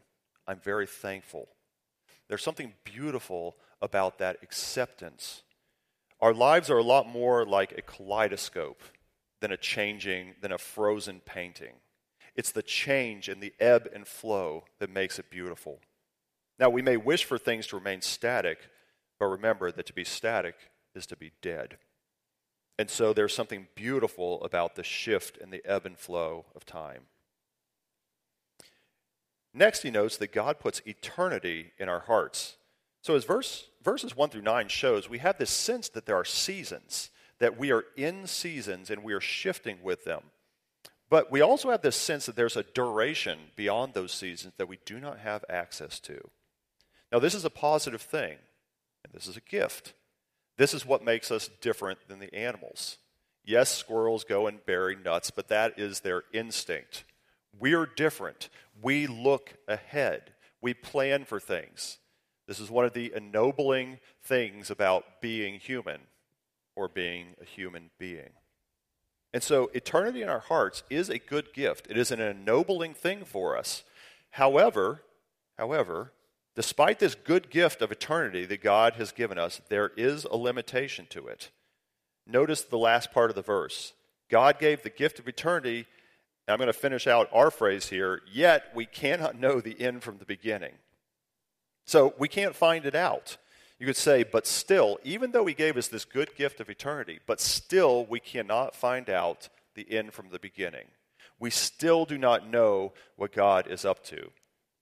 I'm 0.47 0.59
very 0.59 0.87
thankful. 0.87 1.49
There's 2.27 2.43
something 2.43 2.73
beautiful 2.83 3.55
about 3.81 4.17
that 4.17 4.37
acceptance. 4.41 5.43
Our 6.21 6.33
lives 6.33 6.69
are 6.69 6.77
a 6.77 6.83
lot 6.83 7.07
more 7.07 7.45
like 7.45 7.71
a 7.71 7.81
kaleidoscope 7.81 8.81
than 9.41 9.51
a 9.51 9.57
changing, 9.57 10.35
than 10.41 10.51
a 10.51 10.57
frozen 10.57 11.21
painting. 11.21 11.73
It's 12.39 12.53
the 12.53 12.63
change 12.63 13.27
and 13.27 13.41
the 13.41 13.53
ebb 13.59 13.89
and 13.93 14.07
flow 14.07 14.63
that 14.79 14.89
makes 14.89 15.19
it 15.19 15.29
beautiful. 15.29 15.81
Now, 16.57 16.69
we 16.69 16.81
may 16.81 16.95
wish 16.95 17.25
for 17.25 17.37
things 17.37 17.67
to 17.67 17.75
remain 17.75 17.99
static, 17.99 18.59
but 19.19 19.25
remember 19.25 19.73
that 19.73 19.85
to 19.87 19.93
be 19.93 20.05
static 20.05 20.55
is 20.95 21.05
to 21.07 21.17
be 21.17 21.33
dead. 21.41 21.79
And 22.77 22.89
so 22.89 23.11
there's 23.11 23.35
something 23.35 23.67
beautiful 23.75 24.41
about 24.41 24.75
the 24.75 24.85
shift 24.85 25.37
and 25.37 25.51
the 25.51 25.61
ebb 25.65 25.85
and 25.85 25.97
flow 25.99 26.45
of 26.55 26.65
time. 26.65 27.07
Next, 29.53 29.81
he 29.81 29.91
notes 29.91 30.15
that 30.15 30.31
God 30.31 30.61
puts 30.61 30.81
eternity 30.85 31.73
in 31.77 31.89
our 31.89 31.99
hearts. 31.99 32.55
So, 33.01 33.15
as 33.15 33.25
verse, 33.25 33.65
verses 33.83 34.15
1 34.15 34.29
through 34.29 34.43
9 34.43 34.69
shows, 34.69 35.09
we 35.09 35.17
have 35.17 35.37
this 35.37 35.51
sense 35.51 35.89
that 35.89 36.05
there 36.05 36.15
are 36.15 36.23
seasons 36.23 37.09
that 37.39 37.57
we 37.59 37.73
are 37.73 37.83
in 37.97 38.27
seasons 38.27 38.89
and 38.89 39.03
we 39.03 39.11
are 39.11 39.19
shifting 39.19 39.79
with 39.83 40.05
them. 40.05 40.23
But 41.09 41.31
we 41.31 41.41
also 41.41 41.71
have 41.71 41.81
this 41.81 41.95
sense 41.95 42.25
that 42.27 42.35
there's 42.35 42.57
a 42.57 42.63
duration 42.63 43.39
beyond 43.55 43.93
those 43.93 44.11
seasons 44.11 44.53
that 44.57 44.67
we 44.67 44.79
do 44.85 44.99
not 44.99 45.19
have 45.19 45.43
access 45.49 45.99
to. 46.01 46.29
Now, 47.11 47.19
this 47.19 47.33
is 47.33 47.45
a 47.45 47.49
positive 47.49 48.01
thing, 48.01 48.37
and 49.03 49.13
this 49.13 49.27
is 49.27 49.35
a 49.35 49.41
gift. 49.41 49.93
This 50.57 50.73
is 50.73 50.85
what 50.85 51.03
makes 51.03 51.31
us 51.31 51.49
different 51.61 51.99
than 52.07 52.19
the 52.19 52.33
animals. 52.33 52.97
Yes, 53.43 53.75
squirrels 53.75 54.23
go 54.23 54.45
and 54.45 54.63
bury 54.65 54.95
nuts, 54.95 55.31
but 55.31 55.47
that 55.47 55.79
is 55.79 56.01
their 56.01 56.23
instinct. 56.33 57.05
We're 57.57 57.87
different. 57.87 58.49
We 58.79 59.07
look 59.07 59.55
ahead, 59.67 60.33
we 60.61 60.73
plan 60.75 61.25
for 61.25 61.39
things. 61.39 61.97
This 62.47 62.59
is 62.59 62.69
one 62.69 62.85
of 62.85 62.93
the 62.93 63.13
ennobling 63.15 63.99
things 64.23 64.69
about 64.69 65.21
being 65.21 65.59
human 65.59 66.01
or 66.75 66.87
being 66.87 67.35
a 67.41 67.45
human 67.45 67.89
being. 67.97 68.31
And 69.33 69.43
so, 69.43 69.69
eternity 69.73 70.21
in 70.21 70.29
our 70.29 70.39
hearts 70.39 70.83
is 70.89 71.09
a 71.09 71.19
good 71.19 71.53
gift. 71.53 71.87
It 71.89 71.97
is 71.97 72.11
an 72.11 72.19
ennobling 72.19 72.93
thing 72.93 73.25
for 73.25 73.57
us. 73.57 73.83
However, 74.31 75.03
however, 75.57 76.13
despite 76.55 76.99
this 76.99 77.15
good 77.15 77.49
gift 77.49 77.81
of 77.81 77.91
eternity 77.91 78.45
that 78.45 78.63
God 78.63 78.93
has 78.93 79.11
given 79.11 79.37
us, 79.37 79.61
there 79.69 79.91
is 79.95 80.25
a 80.25 80.35
limitation 80.35 81.05
to 81.11 81.27
it. 81.27 81.51
Notice 82.25 82.61
the 82.61 82.77
last 82.77 83.11
part 83.11 83.29
of 83.29 83.35
the 83.35 83.41
verse. 83.41 83.93
God 84.29 84.59
gave 84.59 84.83
the 84.83 84.89
gift 84.89 85.19
of 85.19 85.27
eternity, 85.27 85.87
I'm 86.47 86.57
going 86.57 86.67
to 86.67 86.73
finish 86.73 87.05
out 87.05 87.29
our 87.31 87.51
phrase 87.51 87.89
here, 87.89 88.21
yet 88.31 88.71
we 88.73 88.85
cannot 88.85 89.39
know 89.39 89.61
the 89.61 89.79
end 89.79 90.03
from 90.03 90.17
the 90.17 90.25
beginning. 90.25 90.73
So 91.85 92.13
we 92.17 92.27
can't 92.27 92.55
find 92.55 92.85
it 92.85 92.95
out. 92.95 93.37
You 93.79 93.85
could 93.85 93.97
say, 93.97 94.23
but 94.23 94.45
still, 94.45 94.99
even 95.03 95.31
though 95.31 95.45
he 95.45 95.53
gave 95.53 95.77
us 95.77 95.87
this 95.87 96.03
good 96.03 96.35
gift 96.35 96.59
of 96.59 96.69
eternity, 96.69 97.19
but 97.25 97.39
still 97.39 98.05
we 98.05 98.19
cannot 98.19 98.75
find 98.75 99.09
out 99.09 99.47
the 99.73 99.89
end 99.89 100.13
from 100.13 100.29
the 100.29 100.39
beginning. 100.39 100.87
We 101.39 101.49
still 101.49 102.03
do 102.03 102.17
not 102.17 102.49
know 102.49 102.91
what 103.15 103.31
God 103.31 103.67
is 103.67 103.85
up 103.85 104.03
to. 104.05 104.31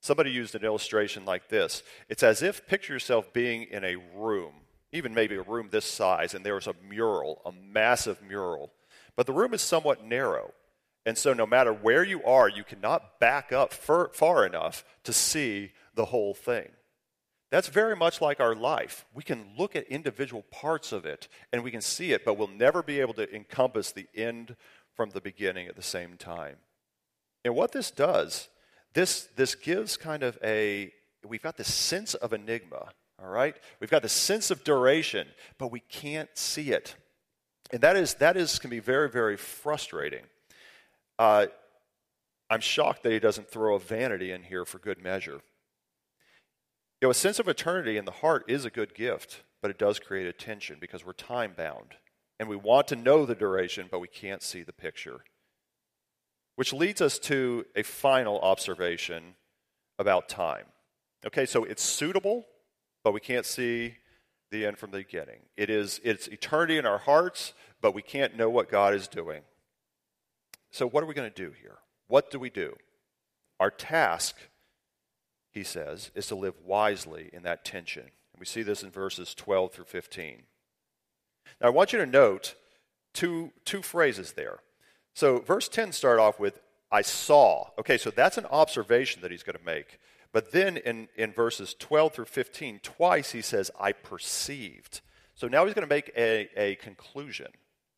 Somebody 0.02 0.32
used 0.32 0.56
an 0.56 0.64
illustration 0.64 1.26
like 1.26 1.48
this 1.50 1.84
It's 2.10 2.24
as 2.24 2.42
if 2.42 2.66
picture 2.68 2.94
yourself 2.94 3.32
being 3.34 3.64
in 3.64 3.84
a 3.84 3.98
room, 4.16 4.54
even 4.92 5.14
maybe 5.14 5.36
a 5.36 5.42
room 5.44 5.70
this 5.70 5.86
size, 5.86 6.34
and 6.34 6.44
there's 6.44 6.68
a 6.68 6.76
mural, 6.88 7.42
a 7.46 7.52
massive 7.52 8.22
mural. 8.24 8.72
But 9.16 9.28
the 9.28 9.34
room 9.34 9.54
is 9.54 9.62
somewhat 9.62 10.04
narrow. 10.04 10.54
And 11.06 11.18
so, 11.18 11.34
no 11.34 11.46
matter 11.46 11.72
where 11.72 12.04
you 12.04 12.24
are, 12.24 12.50
you 12.50 12.64
cannot 12.64 13.20
back 13.20 13.54
up 13.54 13.74
far 13.74 14.46
enough 14.46 14.84
to 15.04 15.14
see 15.14 15.72
the 15.96 16.06
whole 16.06 16.34
thing. 16.34 16.70
That's 17.50 17.70
very 17.70 17.96
much 17.96 18.20
like 18.20 18.40
our 18.40 18.56
life. 18.56 19.06
We 19.14 19.24
can 19.24 19.46
look 19.58 19.76
at 19.76 19.88
individual 19.88 20.44
parts 20.52 20.92
of 20.92 21.06
it 21.06 21.28
and 21.54 21.64
we 21.64 21.72
can 21.72 21.82
see 21.82 22.12
it, 22.12 22.26
but 22.26 22.38
we'll 22.38 22.48
never 22.48 22.84
be 22.84 23.00
able 23.00 23.14
to 23.16 23.34
encompass 23.34 23.92
the 23.92 24.08
end 24.14 24.56
from 24.96 25.12
the 25.12 25.22
beginning 25.22 25.68
at 25.68 25.76
the 25.76 25.82
same 25.82 26.18
time. 26.18 26.58
And 27.46 27.56
what 27.56 27.72
this 27.72 27.90
does, 27.92 28.50
this, 28.94 29.30
this 29.36 29.56
gives 29.56 29.96
kind 29.96 30.24
of 30.24 30.38
a, 30.44 30.92
we've 31.26 31.42
got 31.42 31.56
this 31.56 31.74
sense 31.74 32.16
of 32.16 32.34
enigma, 32.34 32.90
all 33.22 33.30
right? 33.30 33.56
We've 33.80 33.90
got 33.90 34.02
the 34.02 34.10
sense 34.10 34.52
of 34.52 34.66
duration, 34.66 35.28
but 35.58 35.72
we 35.72 35.80
can't 35.80 36.30
see 36.38 36.72
it. 36.72 36.96
And 37.72 37.82
that 37.82 37.96
is, 37.96 38.16
that 38.16 38.36
is 38.36 38.60
can 38.60 38.70
be 38.70 38.80
very, 38.80 39.10
very 39.10 39.38
frustrating. 39.38 40.24
Uh, 41.18 41.48
I'm 42.50 42.62
shocked 42.62 43.04
that 43.04 43.12
he 43.12 43.20
doesn't 43.20 43.50
throw 43.50 43.76
a 43.76 43.80
vanity 43.80 44.32
in 44.32 44.44
here 44.44 44.66
for 44.66 44.80
good 44.80 45.02
measure. 45.02 45.42
You 47.02 47.08
know, 47.08 47.12
a 47.12 47.16
sense 47.16 47.38
of 47.40 47.48
eternity 47.48 47.98
in 47.98 48.06
the 48.06 48.12
heart 48.12 48.46
is 48.48 48.66
a 48.66 48.72
good 48.72 48.96
gift, 48.96 49.44
but 49.62 49.70
it 49.70 49.78
does 49.78 50.00
create 50.00 50.28
a 50.28 50.34
tension 50.34 50.78
because 50.82 51.06
we're 51.06 51.14
time 51.14 51.54
bound. 51.56 51.96
And 52.40 52.50
we 52.50 52.56
want 52.56 52.88
to 52.88 52.96
know 52.96 53.26
the 53.26 53.36
duration, 53.36 53.88
but 53.90 54.00
we 54.00 54.08
can't 54.08 54.42
see 54.42 54.64
the 54.64 54.74
picture. 54.74 55.22
Which 56.56 56.74
leads 56.74 57.02
us 57.02 57.20
to 57.20 57.66
a 57.76 57.84
final 57.84 58.40
observation 58.40 59.36
about 60.00 60.28
time. 60.28 60.66
Okay, 61.26 61.46
so 61.46 61.64
it's 61.64 61.84
suitable, 61.84 62.46
but 63.04 63.14
we 63.14 63.20
can't 63.20 63.46
see 63.46 63.96
the 64.50 64.66
end 64.66 64.80
from 64.80 64.92
the 64.92 65.00
beginning. 65.00 65.42
It 65.56 65.70
is 65.70 66.00
it's 66.04 66.28
eternity 66.28 66.78
in 66.78 66.86
our 66.86 67.00
hearts, 67.00 67.54
but 67.82 67.94
we 67.94 68.02
can't 68.02 68.36
know 68.36 68.50
what 68.50 68.70
God 68.70 68.94
is 68.94 69.08
doing. 69.08 69.42
So 70.72 70.88
what 70.88 71.04
are 71.04 71.08
we 71.08 71.14
going 71.14 71.32
to 71.32 71.44
do 71.44 71.52
here? 71.62 71.78
What 72.08 72.32
do 72.32 72.40
we 72.40 72.50
do? 72.50 72.76
Our 73.60 73.72
task 73.72 74.36
he 75.58 75.64
says, 75.64 76.12
is 76.16 76.28
to 76.28 76.36
live 76.36 76.56
wisely 76.64 77.30
in 77.34 77.44
that 77.44 77.66
tension. 77.66 78.04
And 78.04 78.40
we 78.40 78.46
see 78.46 78.64
this 78.64 78.84
in 78.84 78.92
verses 78.92 79.34
12 79.34 79.74
through 79.74 79.86
15. 79.86 80.44
Now, 81.60 81.68
I 81.68 81.72
want 81.72 81.92
you 81.92 82.00
to 82.00 82.06
note 82.06 82.56
two, 83.14 83.52
two 83.66 83.82
phrases 83.82 84.34
there. 84.34 84.60
So, 85.14 85.40
verse 85.40 85.68
10 85.68 85.92
start 85.92 86.20
off 86.20 86.40
with, 86.40 86.60
I 86.92 87.02
saw. 87.02 87.70
Okay, 87.80 87.98
so 87.98 88.12
that's 88.12 88.38
an 88.38 88.46
observation 88.46 89.22
that 89.22 89.32
he's 89.32 89.44
going 89.44 89.58
to 89.58 89.66
make. 89.66 90.00
But 90.32 90.52
then 90.52 90.78
in, 90.78 91.08
in 91.16 91.32
verses 91.32 91.76
12 91.80 92.14
through 92.14 92.26
15, 92.26 92.80
twice 92.84 93.32
he 93.32 93.42
says, 93.42 93.72
I 93.80 93.92
perceived. 93.92 95.02
So 95.34 95.48
now 95.48 95.66
he's 95.66 95.74
going 95.74 95.88
to 95.88 95.94
make 95.94 96.12
a, 96.16 96.50
a 96.56 96.76
conclusion 96.76 97.48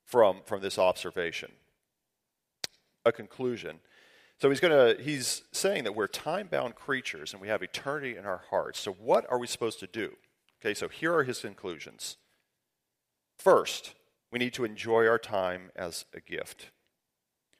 from, 0.06 0.38
from 0.45 0.62
this 0.62 0.80
observation. 0.80 1.52
A 3.06 3.12
conclusion. 3.12 3.80
So 4.41 4.49
he's 4.49 4.60
going 4.60 4.95
to 4.95 5.02
he's 5.02 5.43
saying 5.52 5.84
that 5.84 5.95
we're 5.95 6.08
time-bound 6.08 6.75
creatures 6.75 7.34
and 7.34 7.41
we 7.41 7.49
have 7.49 7.62
eternity 7.62 8.15
in 8.15 8.25
our 8.25 8.43
hearts. 8.49 8.80
So 8.80 8.93
what 8.93 9.25
are 9.30 9.38
we 9.38 9.47
supposed 9.47 9.80
to 9.80 9.88
do? 9.88 10.15
Okay, 10.62 10.73
so 10.73 10.88
here 10.88 11.13
are 11.13 11.23
his 11.23 11.39
conclusions. 11.39 12.17
First, 13.38 13.95
we 14.32 14.39
need 14.39 14.54
to 14.54 14.65
enjoy 14.65 15.08
our 15.08 15.17
time 15.17 15.71
as 15.75 16.06
a 16.13 16.19
gift. 16.19 16.71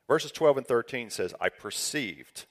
Verses 0.08 0.32
12 0.32 0.58
and 0.58 0.68
13 0.68 1.10
says, 1.10 1.34
I 1.40 1.50
perceived. 1.50 2.46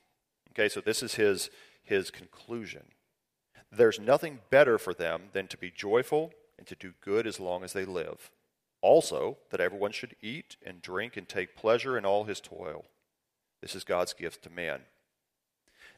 Okay, 0.52 0.68
so 0.68 0.80
this 0.80 1.02
is 1.02 1.16
his, 1.16 1.50
his 1.82 2.10
conclusion. 2.10 2.84
There's 3.70 4.00
nothing 4.00 4.40
better 4.50 4.78
for 4.78 4.94
them 4.94 5.24
than 5.32 5.46
to 5.48 5.58
be 5.58 5.70
joyful, 5.70 6.32
and 6.58 6.66
to 6.66 6.74
do 6.74 6.92
good 7.00 7.26
as 7.26 7.38
long 7.38 7.62
as 7.62 7.72
they 7.72 7.84
live. 7.84 8.30
Also, 8.80 9.38
that 9.50 9.60
everyone 9.60 9.92
should 9.92 10.16
eat 10.20 10.56
and 10.64 10.82
drink 10.82 11.16
and 11.16 11.28
take 11.28 11.56
pleasure 11.56 11.96
in 11.96 12.04
all 12.04 12.24
his 12.24 12.40
toil. 12.40 12.84
This 13.60 13.74
is 13.74 13.84
God's 13.84 14.12
gift 14.12 14.44
to 14.44 14.50
man. 14.50 14.80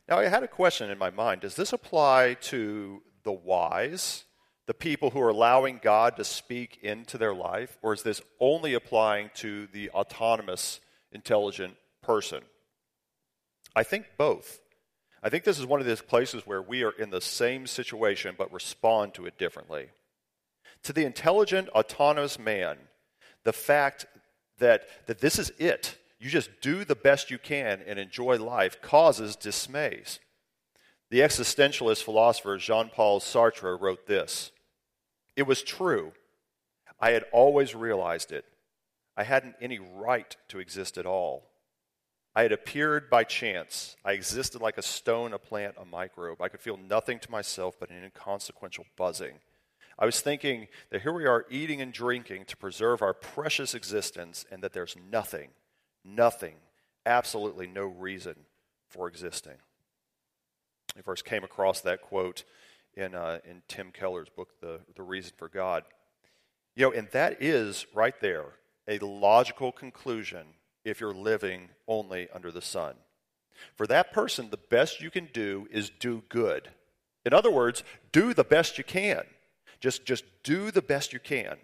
Now, 0.09 0.19
I 0.19 0.29
had 0.29 0.43
a 0.43 0.49
question 0.49 0.91
in 0.91 0.99
my 0.99 1.11
mind. 1.11 1.43
Does 1.43 1.57
this 1.57 1.73
apply 1.73 2.37
to 2.43 3.03
the 3.23 3.33
wise, 3.33 4.25
the 4.67 4.75
people 4.75 5.11
who 5.11 5.21
are 5.21 5.29
allowing 5.29 5.79
God 5.83 6.17
to 6.17 6.25
speak 6.25 6.79
into 6.83 7.19
their 7.19 7.35
life, 7.35 7.79
or 7.83 7.93
is 7.93 8.03
this 8.03 8.23
only 8.41 8.75
applying 8.75 9.31
to 9.35 9.69
the 9.73 9.91
autonomous, 9.91 10.81
intelligent 11.13 11.77
person? 12.03 12.43
I 13.77 13.83
think 13.83 14.07
both. 14.17 14.61
I 15.23 15.29
think 15.29 15.45
this 15.45 15.59
is 15.59 15.67
one 15.67 15.81
of 15.81 15.87
those 15.87 16.01
places 16.01 16.47
where 16.47 16.63
we 16.63 16.83
are 16.83 16.93
in 16.93 17.11
the 17.11 17.21
same 17.21 17.67
situation 17.67 18.35
but 18.37 18.53
respond 18.53 19.15
to 19.15 19.27
it 19.27 19.39
differently. 19.39 19.89
To 20.85 20.93
the 20.93 21.05
intelligent, 21.05 21.69
autonomous 21.69 22.39
man, 22.39 22.79
the 23.45 23.53
fact 23.53 24.07
that, 24.59 24.89
that 25.07 25.21
this 25.21 25.39
is 25.39 25.53
it, 25.59 25.99
you 26.21 26.29
just 26.29 26.51
do 26.61 26.85
the 26.85 26.95
best 26.95 27.31
you 27.31 27.39
can 27.39 27.81
and 27.87 27.99
enjoy 27.99 28.37
life, 28.37 28.81
causes 28.83 29.37
dismays. 29.37 30.21
The 31.09 31.21
existentialist 31.21 32.05
philosopher 32.05 32.57
Jean 32.59 32.91
Paul 32.91 33.21
Sartre 33.21 33.81
wrote 33.81 34.07
this 34.07 34.53
It 35.35 35.47
was 35.47 35.63
true. 35.63 36.13
I 37.01 37.13
had 37.13 37.25
always 37.33 37.75
realized 37.75 38.31
it. 38.31 38.45
I 39.17 39.25
hadn't 39.25 39.57
any 39.61 39.79
right 39.79 40.37
to 40.49 40.59
exist 40.59 40.99
at 40.99 41.07
all. 41.07 41.51
I 42.35 42.43
had 42.43 42.53
appeared 42.53 43.11
by 43.11 43.25
chance. 43.25 43.97
I 44.05 44.13
existed 44.13 44.61
like 44.61 44.79
a 44.79 44.83
stone, 44.83 45.33
a 45.33 45.39
plant, 45.39 45.75
a 45.81 45.85
microbe. 45.85 46.41
I 46.41 46.49
could 46.49 46.61
feel 46.61 46.77
nothing 46.77 47.19
to 47.21 47.31
myself 47.31 47.77
but 47.81 47.91
an 47.91 48.05
inconsequential 48.05 48.85
buzzing. 48.97 49.41
I 49.99 50.07
was 50.07 50.21
thinking 50.21 50.69
that 50.91 51.03
here 51.03 51.13
we 51.13 51.27
are 51.27 51.45
eating 51.51 51.81
and 51.81 51.93
drinking 51.93 52.45
to 52.47 52.57
preserve 52.57 53.03
our 53.03 53.13
precious 53.13 53.75
existence, 53.75 54.47
and 54.51 54.63
that 54.63 54.73
there's 54.73 54.97
nothing, 55.11 55.49
nothing, 56.05 56.55
absolutely 57.07 57.67
no 57.67 57.87
reason 57.87 58.35
for 58.89 59.09
existing. 59.09 59.57
I 60.99 61.03
first 61.03 61.25
came 61.25 61.45
across 61.45 61.81
that 61.83 62.03
quote 62.03 62.45
in, 62.95 63.15
uh, 63.15 63.39
in 63.49 63.63
Tim 63.69 63.91
Keller's 63.93 64.29
book, 64.29 64.61
the, 64.61 64.81
the 64.97 65.03
Reason 65.03 65.33
for 65.37 65.49
God. 65.49 65.85
You 66.75 66.87
know, 66.87 66.93
and 66.93 67.09
that 67.13 67.43
is 67.43 67.87
right 67.95 68.19
there 68.21 68.47
a 68.89 68.99
logical 68.99 69.71
conclusion 69.71 70.45
if 70.85 71.01
you're 71.01 71.15
living 71.15 71.69
only 71.87 72.29
under 72.35 72.51
the 72.51 72.63
sun. 72.63 72.95
For 73.77 73.87
that 73.87 74.13
person, 74.13 74.51
the 74.51 74.57
best 74.57 75.01
you 75.01 75.11
can 75.11 75.29
do 75.33 75.69
is 75.71 75.91
do 75.91 76.23
good. 76.29 76.71
In 77.25 77.35
other 77.35 77.51
words, 77.51 77.85
do 78.13 78.33
the 78.35 78.45
best 78.45 78.79
you 78.79 78.85
can. 78.85 79.23
Just, 79.81 80.05
just 80.05 80.25
do 80.43 80.71
the 80.71 80.83
best 80.83 81.13
you 81.13 81.21
can. 81.21 81.57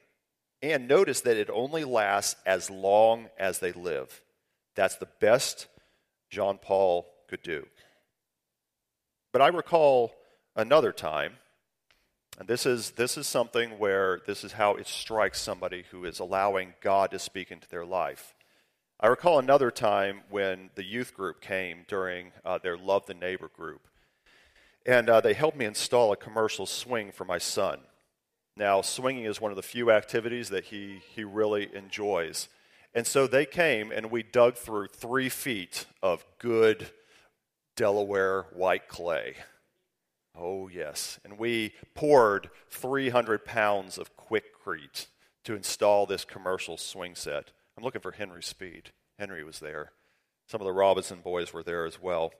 And 0.62 0.88
notice 0.88 1.20
that 1.22 1.36
it 1.36 1.50
only 1.50 1.84
lasts 1.84 2.36
as 2.44 2.70
long 2.70 3.28
as 3.38 3.58
they 3.58 3.72
live. 3.72 4.22
That's 4.76 4.96
the 4.96 5.08
best 5.20 5.66
Jean 6.30 6.58
Paul 6.58 7.06
could 7.28 7.42
do. 7.42 7.66
But 9.32 9.42
I 9.42 9.48
recall 9.48 10.14
another 10.54 10.92
time, 10.92 11.34
and 12.38 12.46
this 12.46 12.66
is, 12.66 12.92
this 12.92 13.16
is 13.16 13.26
something 13.26 13.78
where 13.78 14.20
this 14.26 14.44
is 14.44 14.52
how 14.52 14.74
it 14.74 14.86
strikes 14.86 15.40
somebody 15.40 15.84
who 15.90 16.04
is 16.04 16.20
allowing 16.20 16.74
God 16.80 17.10
to 17.10 17.18
speak 17.18 17.50
into 17.50 17.68
their 17.68 17.84
life. 17.84 18.34
I 19.00 19.08
recall 19.08 19.38
another 19.38 19.70
time 19.70 20.22
when 20.30 20.70
the 20.74 20.84
youth 20.84 21.14
group 21.14 21.40
came 21.40 21.84
during 21.88 22.32
uh, 22.44 22.58
their 22.58 22.78
Love 22.78 23.06
the 23.06 23.14
Neighbor 23.14 23.48
group, 23.48 23.88
and 24.86 25.10
uh, 25.10 25.20
they 25.20 25.34
helped 25.34 25.56
me 25.56 25.64
install 25.64 26.12
a 26.12 26.16
commercial 26.16 26.64
swing 26.64 27.12
for 27.12 27.24
my 27.24 27.38
son. 27.38 27.80
Now, 28.56 28.80
swinging 28.80 29.24
is 29.24 29.38
one 29.38 29.52
of 29.52 29.56
the 29.56 29.62
few 29.62 29.90
activities 29.90 30.48
that 30.48 30.64
he, 30.64 31.02
he 31.14 31.24
really 31.24 31.68
enjoys. 31.74 32.48
And 32.96 33.06
so 33.06 33.26
they 33.26 33.44
came 33.44 33.92
and 33.92 34.10
we 34.10 34.22
dug 34.22 34.56
through 34.56 34.86
three 34.86 35.28
feet 35.28 35.84
of 36.02 36.24
good 36.38 36.88
Delaware 37.76 38.46
white 38.54 38.88
clay. 38.88 39.34
Oh, 40.34 40.68
yes. 40.68 41.20
And 41.22 41.38
we 41.38 41.74
poured 41.94 42.48
300 42.70 43.44
pounds 43.44 43.98
of 43.98 44.16
Quikrete 44.16 45.08
to 45.44 45.54
install 45.54 46.06
this 46.06 46.24
commercial 46.24 46.78
swing 46.78 47.14
set. 47.14 47.50
I'm 47.76 47.84
looking 47.84 48.00
for 48.00 48.12
Henry 48.12 48.42
Speed. 48.42 48.92
Henry 49.18 49.44
was 49.44 49.60
there. 49.60 49.92
Some 50.48 50.62
of 50.62 50.66
the 50.66 50.72
Robinson 50.72 51.18
boys 51.20 51.52
were 51.52 51.62
there 51.62 51.84
as 51.84 52.00
well. 52.00 52.32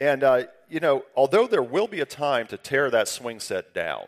And, 0.00 0.24
uh, 0.24 0.44
you 0.70 0.80
know, 0.80 1.04
although 1.14 1.46
there 1.46 1.62
will 1.62 1.86
be 1.86 2.00
a 2.00 2.06
time 2.06 2.46
to 2.46 2.56
tear 2.56 2.90
that 2.90 3.08
swing 3.08 3.40
set 3.40 3.74
down, 3.74 4.06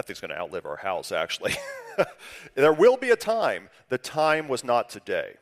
that 0.00 0.06
thing's 0.06 0.20
going 0.20 0.30
to 0.30 0.38
outlive 0.38 0.64
our 0.64 0.76
house, 0.76 1.12
actually. 1.12 1.54
there 2.54 2.72
will 2.72 2.96
be 2.96 3.10
a 3.10 3.16
time. 3.16 3.68
The 3.90 3.98
time 3.98 4.48
was 4.48 4.64
not 4.64 4.88
today. 4.88 5.34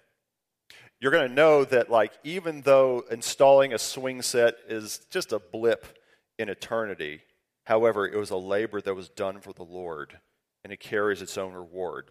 You're 1.01 1.13
going 1.13 1.29
to 1.29 1.35
know 1.35 1.65
that, 1.65 1.91
like, 1.91 2.13
even 2.25 2.63
though 2.63 3.05
installing 3.09 3.73
a 3.73 3.79
swing 3.79 4.21
set 4.21 4.57
is 4.69 5.07
just 5.11 5.33
a 5.33 5.39
blip 5.39 5.97
in 6.41 6.49
eternity, 6.49 7.21
however, 7.67 8.05
it 8.05 8.17
was 8.17 8.31
a 8.31 8.37
labor 8.37 8.81
that 8.81 8.97
was 8.97 9.09
done 9.09 9.41
for 9.41 9.53
the 9.53 9.63
Lord, 9.63 10.19
and 10.65 10.73
it 10.73 10.81
carries 10.81 11.23
its 11.23 11.39
own 11.39 11.53
reward. 11.53 12.11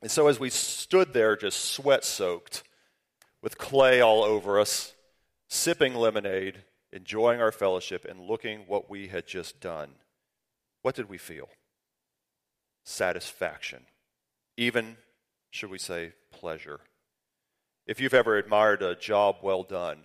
And 0.00 0.12
so, 0.12 0.28
as 0.28 0.38
we 0.38 0.50
stood 0.50 1.12
there, 1.12 1.36
just 1.36 1.72
sweat 1.72 2.04
soaked, 2.04 2.62
with 3.42 3.58
clay 3.58 4.00
all 4.00 4.22
over 4.22 4.60
us, 4.60 4.94
sipping 5.48 5.96
lemonade, 5.96 6.62
enjoying 6.92 7.40
our 7.40 7.50
fellowship, 7.50 8.06
and 8.08 8.20
looking 8.20 8.60
what 8.68 8.88
we 8.88 9.08
had 9.08 9.26
just 9.26 9.58
done, 9.58 9.88
what 10.82 10.94
did 10.94 11.08
we 11.08 11.18
feel? 11.18 11.48
Satisfaction. 12.84 13.82
Even, 14.56 14.96
should 15.50 15.70
we 15.70 15.78
say, 15.78 16.12
pleasure. 16.30 16.80
If 17.86 18.00
you've 18.00 18.14
ever 18.14 18.36
admired 18.36 18.82
a 18.82 18.94
job 18.94 19.36
well 19.42 19.62
done, 19.62 20.02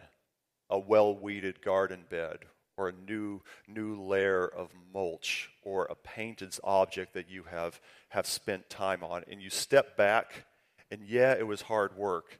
a 0.69 0.79
well 0.79 1.15
weeded 1.15 1.61
garden 1.61 2.05
bed, 2.09 2.39
or 2.79 2.87
a 2.87 2.93
new, 2.93 3.41
new 3.67 4.01
layer 4.01 4.47
of 4.47 4.69
mulch 4.93 5.49
or 5.63 5.85
a 5.85 5.95
painted 5.95 6.57
object 6.63 7.13
that 7.13 7.29
you 7.29 7.43
have, 7.43 7.81
have 8.07 8.25
spent 8.25 8.69
time 8.69 9.03
on. 9.03 9.23
And 9.29 9.41
you 9.41 9.49
step 9.49 9.97
back, 9.97 10.45
and 10.89 11.01
yeah, 11.05 11.33
it 11.33 11.45
was 11.45 11.63
hard 11.63 11.97
work, 11.97 12.39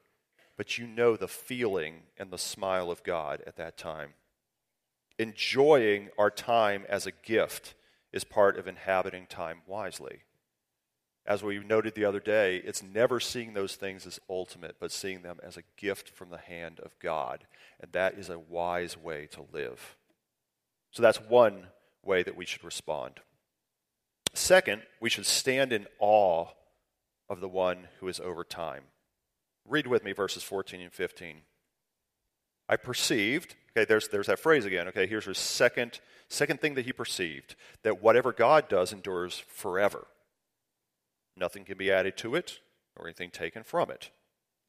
but 0.56 0.78
you 0.78 0.88
know 0.88 1.17
the 1.17 1.28
feeling 1.28 2.04
and 2.17 2.32
the 2.32 2.38
smile 2.38 2.89
of 2.89 3.04
God 3.04 3.43
at 3.45 3.58
that 3.58 3.78
time. 3.78 4.13
Enjoying 5.17 6.08
our 6.17 6.32
time 6.32 6.86
as 6.88 7.06
a 7.06 7.12
gift 7.12 7.75
is 8.13 8.23
part 8.23 8.58
of 8.58 8.67
inhabiting 8.67 9.25
time 9.28 9.62
wisely. 9.67 10.21
As 11.30 11.44
we 11.44 11.60
noted 11.60 11.94
the 11.94 12.06
other 12.06 12.20
day, 12.20 12.58
it's 12.65 12.82
never 12.82 13.20
seeing 13.20 13.54
those 13.54 13.76
things 13.76 14.08
as 14.08 14.20
ultimate, 14.28 14.78
but 14.80 14.92
seeing 14.92 15.22
them 15.22 15.38
as 15.44 15.58
a 15.58 15.63
gift 15.78 16.10
from 16.10 16.32
the 16.32 16.39
hand 16.39 16.80
of 16.80 16.98
God. 16.98 17.46
And 17.80 17.92
that 17.92 18.15
is 18.15 18.32
a 18.32 18.39
wise 18.39 18.98
way 18.98 19.28
to 19.34 19.46
live. 19.54 19.96
So 20.89 21.04
that's 21.04 21.22
one 21.22 21.68
way 22.04 22.24
that 22.24 22.36
we 22.36 22.48
should 22.48 22.63
respond. 22.63 23.20
Second, 24.34 24.82
we 25.00 25.12
should 25.12 25.28
stand 25.28 25.72
in 25.72 25.86
awe 26.00 26.48
of 27.30 27.42
the 27.42 27.48
one 27.48 27.89
who 28.00 28.08
is 28.08 28.20
over 28.20 28.44
time. 28.44 28.86
Read 29.68 29.86
with 29.86 30.04
me 30.04 30.13
verses 30.13 30.42
14 30.42 30.82
and 30.82 30.92
15. 30.92 31.42
I 32.68 32.76
perceived, 32.76 33.56
okay, 33.78 33.86
there's, 33.86 34.08
there's 34.08 34.28
that 34.28 34.39
phrase 34.39 34.65
again. 34.65 34.88
Okay, 34.88 35.06
here's 35.06 35.26
his 35.26 35.38
second, 35.38 36.00
second 36.28 36.60
thing 36.60 36.74
that 36.74 36.86
he 36.86 36.92
perceived 36.92 37.56
that 37.84 38.02
whatever 38.02 38.34
God 38.34 38.68
does 38.68 38.92
endures 38.92 39.44
forever. 39.48 40.08
Nothing 41.39 41.63
can 41.63 41.78
be 41.78 41.91
added 41.91 42.17
to 42.17 42.36
it 42.36 42.60
or 42.95 43.08
anything 43.08 43.32
taken 43.32 43.63
from 43.63 43.89
it. 43.89 44.12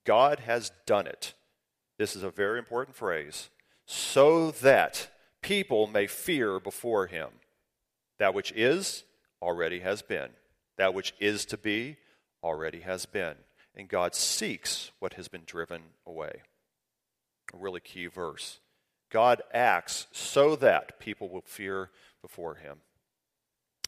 God 0.05 0.41
has 0.41 0.71
done 0.87 1.07
it. 1.07 1.35
This 1.99 2.15
is 2.15 2.23
a 2.23 2.31
very 2.31 2.59
important 2.59 2.97
phrase. 2.97 3.51
So 3.87 4.53
that 4.53 5.11
people 5.43 5.87
may 5.87 6.07
fear 6.07 6.61
before 6.61 7.09
him. 7.09 7.29
That 8.19 8.35
which 8.35 8.53
is 8.53 9.05
already 9.43 9.81
has 9.81 10.01
been. 10.01 10.31
That 10.79 10.95
which 10.95 11.13
is 11.19 11.45
to 11.47 11.59
be 11.59 11.97
already 12.43 12.81
has 12.81 13.05
been. 13.05 13.35
And 13.75 13.89
God 13.89 14.15
seeks 14.15 14.93
what 15.01 15.15
has 15.15 15.29
been 15.29 15.43
driven 15.45 15.83
away. 16.07 16.43
A 17.53 17.57
really 17.57 17.81
key 17.81 18.07
verse. 18.07 18.61
God 19.11 19.43
acts 19.53 20.07
so 20.13 20.55
that 20.57 21.01
people 21.01 21.29
will 21.29 21.43
fear 21.45 21.91
before 22.23 22.55
him. 22.55 22.79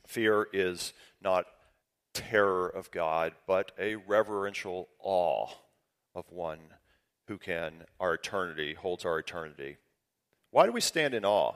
Fear 0.07 0.49
is 0.53 0.92
not 1.23 1.47
terror 2.14 2.68
of 2.68 2.90
God, 2.90 3.33
but 3.46 3.72
a 3.79 3.96
reverential 3.96 4.88
awe 4.98 5.48
of 6.14 6.31
one 6.31 6.59
who 7.29 7.38
can, 7.38 7.85
our 8.01 8.14
eternity, 8.14 8.75
holds 8.75 9.05
our 9.05 9.18
eternity. 9.18 9.77
Why 10.51 10.66
do 10.66 10.72
we 10.72 10.81
stand 10.81 11.14
in 11.14 11.25
awe? 11.25 11.55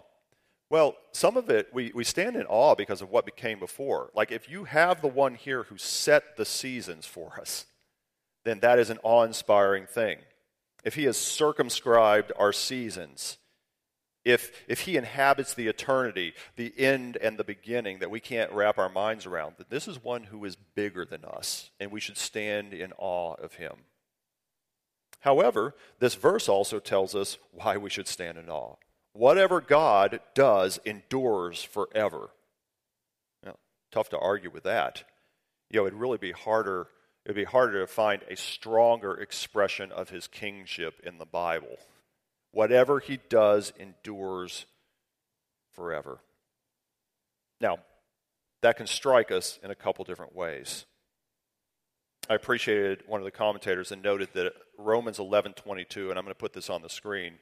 Well, 0.68 0.96
some 1.12 1.36
of 1.36 1.48
it, 1.48 1.68
we, 1.72 1.92
we 1.94 2.02
stand 2.02 2.34
in 2.34 2.46
awe 2.46 2.74
because 2.74 3.00
of 3.00 3.10
what 3.10 3.24
became 3.24 3.58
before. 3.58 4.10
Like, 4.14 4.32
if 4.32 4.50
you 4.50 4.64
have 4.64 5.00
the 5.00 5.08
one 5.08 5.34
here 5.34 5.64
who 5.64 5.78
set 5.78 6.36
the 6.36 6.44
seasons 6.44 7.06
for 7.06 7.38
us, 7.40 7.66
then 8.44 8.60
that 8.60 8.78
is 8.78 8.90
an 8.90 8.98
awe 9.02 9.22
inspiring 9.22 9.86
thing. 9.86 10.18
If 10.84 10.94
he 10.94 11.04
has 11.04 11.16
circumscribed 11.16 12.32
our 12.36 12.52
seasons, 12.52 13.38
if, 14.26 14.50
if 14.66 14.80
he 14.80 14.96
inhabits 14.96 15.54
the 15.54 15.68
eternity, 15.68 16.34
the 16.56 16.74
end 16.76 17.16
and 17.16 17.38
the 17.38 17.44
beginning 17.44 18.00
that 18.00 18.10
we 18.10 18.18
can't 18.18 18.50
wrap 18.50 18.76
our 18.76 18.88
minds 18.88 19.24
around, 19.24 19.54
that 19.58 19.70
this 19.70 19.86
is 19.86 20.02
one 20.02 20.24
who 20.24 20.44
is 20.44 20.56
bigger 20.74 21.04
than 21.04 21.24
us, 21.24 21.70
and 21.78 21.92
we 21.92 22.00
should 22.00 22.18
stand 22.18 22.74
in 22.74 22.92
awe 22.98 23.34
of 23.34 23.54
him. 23.54 23.74
However, 25.20 25.76
this 26.00 26.16
verse 26.16 26.48
also 26.48 26.80
tells 26.80 27.14
us 27.14 27.38
why 27.52 27.76
we 27.76 27.88
should 27.88 28.08
stand 28.08 28.36
in 28.36 28.50
awe. 28.50 28.74
Whatever 29.12 29.60
God 29.60 30.18
does 30.34 30.80
endures 30.84 31.62
forever. 31.62 32.30
Now, 33.44 33.54
tough 33.92 34.08
to 34.08 34.18
argue 34.18 34.50
with 34.50 34.64
that. 34.64 35.04
You 35.70 35.80
know, 35.80 35.86
it'd 35.86 35.98
really 35.98 36.18
be 36.18 36.32
harder. 36.32 36.88
It'd 37.24 37.36
be 37.36 37.44
harder 37.44 37.80
to 37.80 37.86
find 37.86 38.22
a 38.28 38.36
stronger 38.36 39.14
expression 39.14 39.92
of 39.92 40.10
his 40.10 40.26
kingship 40.26 41.00
in 41.04 41.18
the 41.18 41.24
Bible. 41.26 41.78
Whatever 42.52 43.00
he 43.00 43.18
does 43.28 43.72
endures 43.78 44.66
forever. 45.72 46.20
Now, 47.60 47.78
that 48.62 48.76
can 48.76 48.86
strike 48.86 49.30
us 49.30 49.58
in 49.62 49.70
a 49.70 49.74
couple 49.74 50.04
different 50.04 50.34
ways. 50.34 50.86
I 52.28 52.34
appreciated 52.34 53.04
one 53.06 53.20
of 53.20 53.24
the 53.24 53.30
commentators 53.30 53.92
and 53.92 54.02
noted 54.02 54.30
that 54.34 54.52
Romans 54.78 55.18
11:22 55.18 56.10
and 56.10 56.18
I'm 56.18 56.24
going 56.24 56.34
to 56.34 56.34
put 56.34 56.52
this 56.52 56.70
on 56.70 56.82
the 56.82 56.88
screen 56.88 57.38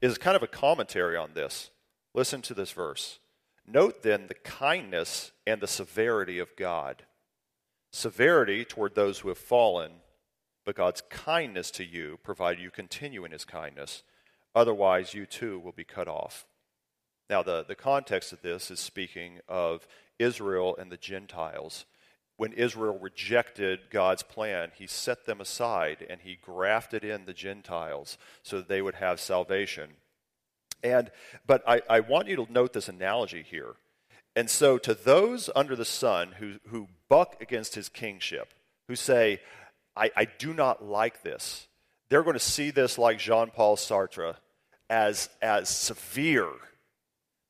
is 0.00 0.16
kind 0.16 0.36
of 0.36 0.42
a 0.42 0.48
commentary 0.48 1.16
on 1.16 1.34
this. 1.34 1.70
Listen 2.14 2.40
to 2.42 2.54
this 2.54 2.70
verse. 2.70 3.18
Note 3.66 4.02
then 4.02 4.28
the 4.28 4.34
kindness 4.34 5.32
and 5.46 5.60
the 5.60 5.66
severity 5.66 6.38
of 6.38 6.54
God. 6.56 7.04
Severity 7.90 8.64
toward 8.64 8.94
those 8.94 9.20
who 9.20 9.28
have 9.28 9.38
fallen, 9.38 9.92
but 10.64 10.76
God's 10.76 11.02
kindness 11.10 11.70
to 11.72 11.84
you, 11.84 12.18
provided 12.22 12.62
you 12.62 12.70
continue 12.70 13.24
in 13.24 13.32
his 13.32 13.44
kindness. 13.44 14.02
Otherwise, 14.54 15.14
you 15.14 15.26
too 15.26 15.58
will 15.58 15.72
be 15.72 15.84
cut 15.84 16.08
off. 16.08 16.46
Now, 17.30 17.42
the, 17.42 17.64
the 17.66 17.74
context 17.74 18.32
of 18.32 18.42
this 18.42 18.70
is 18.70 18.80
speaking 18.80 19.40
of 19.48 19.86
Israel 20.18 20.76
and 20.76 20.90
the 20.90 20.96
Gentiles. 20.96 21.84
When 22.36 22.52
Israel 22.52 22.98
rejected 22.98 23.90
God's 23.90 24.22
plan, 24.22 24.70
he 24.74 24.86
set 24.86 25.26
them 25.26 25.40
aside 25.40 26.06
and 26.08 26.20
he 26.20 26.38
grafted 26.40 27.04
in 27.04 27.24
the 27.24 27.32
Gentiles 27.32 28.16
so 28.42 28.58
that 28.58 28.68
they 28.68 28.80
would 28.80 28.94
have 28.94 29.20
salvation. 29.20 29.90
And, 30.82 31.10
but 31.46 31.62
I, 31.66 31.82
I 31.90 32.00
want 32.00 32.28
you 32.28 32.36
to 32.36 32.52
note 32.52 32.72
this 32.72 32.88
analogy 32.88 33.42
here. 33.42 33.74
And 34.36 34.48
so, 34.48 34.78
to 34.78 34.94
those 34.94 35.50
under 35.56 35.74
the 35.74 35.84
sun 35.84 36.32
who, 36.38 36.54
who 36.68 36.86
buck 37.08 37.36
against 37.40 37.74
his 37.74 37.88
kingship, 37.88 38.54
who 38.86 38.94
say, 38.94 39.40
I, 39.96 40.10
I 40.16 40.24
do 40.26 40.54
not 40.54 40.84
like 40.84 41.22
this, 41.22 41.66
they're 42.10 42.22
going 42.22 42.34
to 42.34 42.40
see 42.40 42.70
this 42.70 42.98
like 42.98 43.18
Jean 43.18 43.50
Paul 43.50 43.76
Sartre 43.76 44.36
as, 44.88 45.28
as 45.42 45.68
severe. 45.68 46.50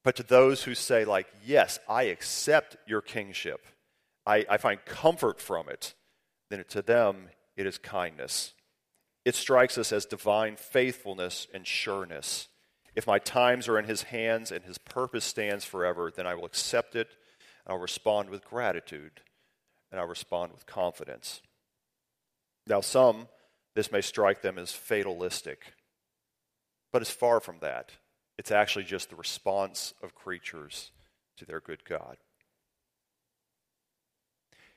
But 0.04 0.16
to 0.16 0.22
those 0.22 0.62
who 0.62 0.74
say, 0.74 1.04
like, 1.04 1.26
yes, 1.44 1.78
I 1.88 2.04
accept 2.04 2.76
your 2.86 3.00
kingship, 3.00 3.66
I, 4.26 4.44
I 4.48 4.56
find 4.56 4.84
comfort 4.84 5.40
from 5.40 5.68
it, 5.68 5.94
then 6.50 6.64
to 6.70 6.82
them 6.82 7.28
it 7.56 7.66
is 7.66 7.78
kindness. 7.78 8.52
It 9.24 9.34
strikes 9.34 9.76
us 9.76 9.92
as 9.92 10.06
divine 10.06 10.56
faithfulness 10.56 11.46
and 11.52 11.66
sureness. 11.66 12.48
If 12.94 13.06
my 13.06 13.18
times 13.18 13.68
are 13.68 13.78
in 13.78 13.84
his 13.84 14.04
hands 14.04 14.50
and 14.50 14.64
his 14.64 14.78
purpose 14.78 15.24
stands 15.24 15.64
forever, 15.64 16.10
then 16.14 16.26
I 16.26 16.34
will 16.34 16.46
accept 16.46 16.96
it, 16.96 17.08
and 17.64 17.74
I'll 17.74 17.80
respond 17.80 18.30
with 18.30 18.44
gratitude, 18.44 19.20
and 19.90 20.00
I'll 20.00 20.06
respond 20.06 20.52
with 20.52 20.66
confidence. 20.66 21.42
Now, 22.66 22.80
some 22.80 23.28
this 23.78 23.92
may 23.92 24.00
strike 24.00 24.42
them 24.42 24.58
as 24.58 24.72
fatalistic, 24.72 25.72
but 26.90 27.00
it's 27.00 27.12
far 27.12 27.38
from 27.38 27.60
that. 27.60 27.92
It's 28.36 28.50
actually 28.50 28.84
just 28.84 29.08
the 29.08 29.14
response 29.14 29.94
of 30.02 30.16
creatures 30.16 30.90
to 31.36 31.44
their 31.44 31.60
good 31.60 31.84
God. 31.84 32.16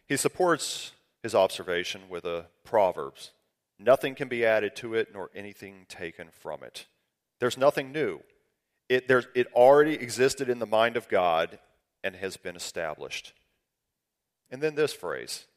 He 0.05 0.17
supports 0.17 0.91
his 1.23 1.33
observation 1.33 2.01
with 2.09 2.25
a 2.25 2.45
Proverbs 2.63 3.31
Nothing 3.79 4.13
can 4.13 4.27
be 4.27 4.45
added 4.45 4.75
to 4.75 4.93
it, 4.93 5.07
nor 5.11 5.31
anything 5.33 5.87
taken 5.89 6.27
from 6.31 6.61
it. 6.61 6.85
There's 7.39 7.57
nothing 7.57 7.91
new. 7.91 8.19
It, 8.87 9.09
it 9.33 9.47
already 9.55 9.95
existed 9.95 10.47
in 10.47 10.59
the 10.59 10.67
mind 10.67 10.95
of 10.95 11.09
God 11.09 11.57
and 12.03 12.15
has 12.17 12.37
been 12.37 12.55
established. 12.55 13.33
And 14.51 14.61
then 14.61 14.75
this 14.75 14.93
phrase 14.93 15.47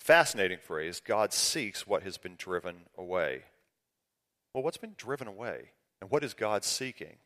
Fascinating 0.00 0.58
phrase 0.58 1.00
God 1.04 1.32
seeks 1.32 1.86
what 1.86 2.02
has 2.02 2.16
been 2.16 2.34
driven 2.36 2.86
away. 2.96 3.42
Well, 4.54 4.64
what's 4.64 4.78
been 4.78 4.94
driven 4.96 5.28
away? 5.28 5.70
And 6.00 6.10
what 6.10 6.24
is 6.24 6.32
God 6.32 6.64
seeking? 6.64 7.16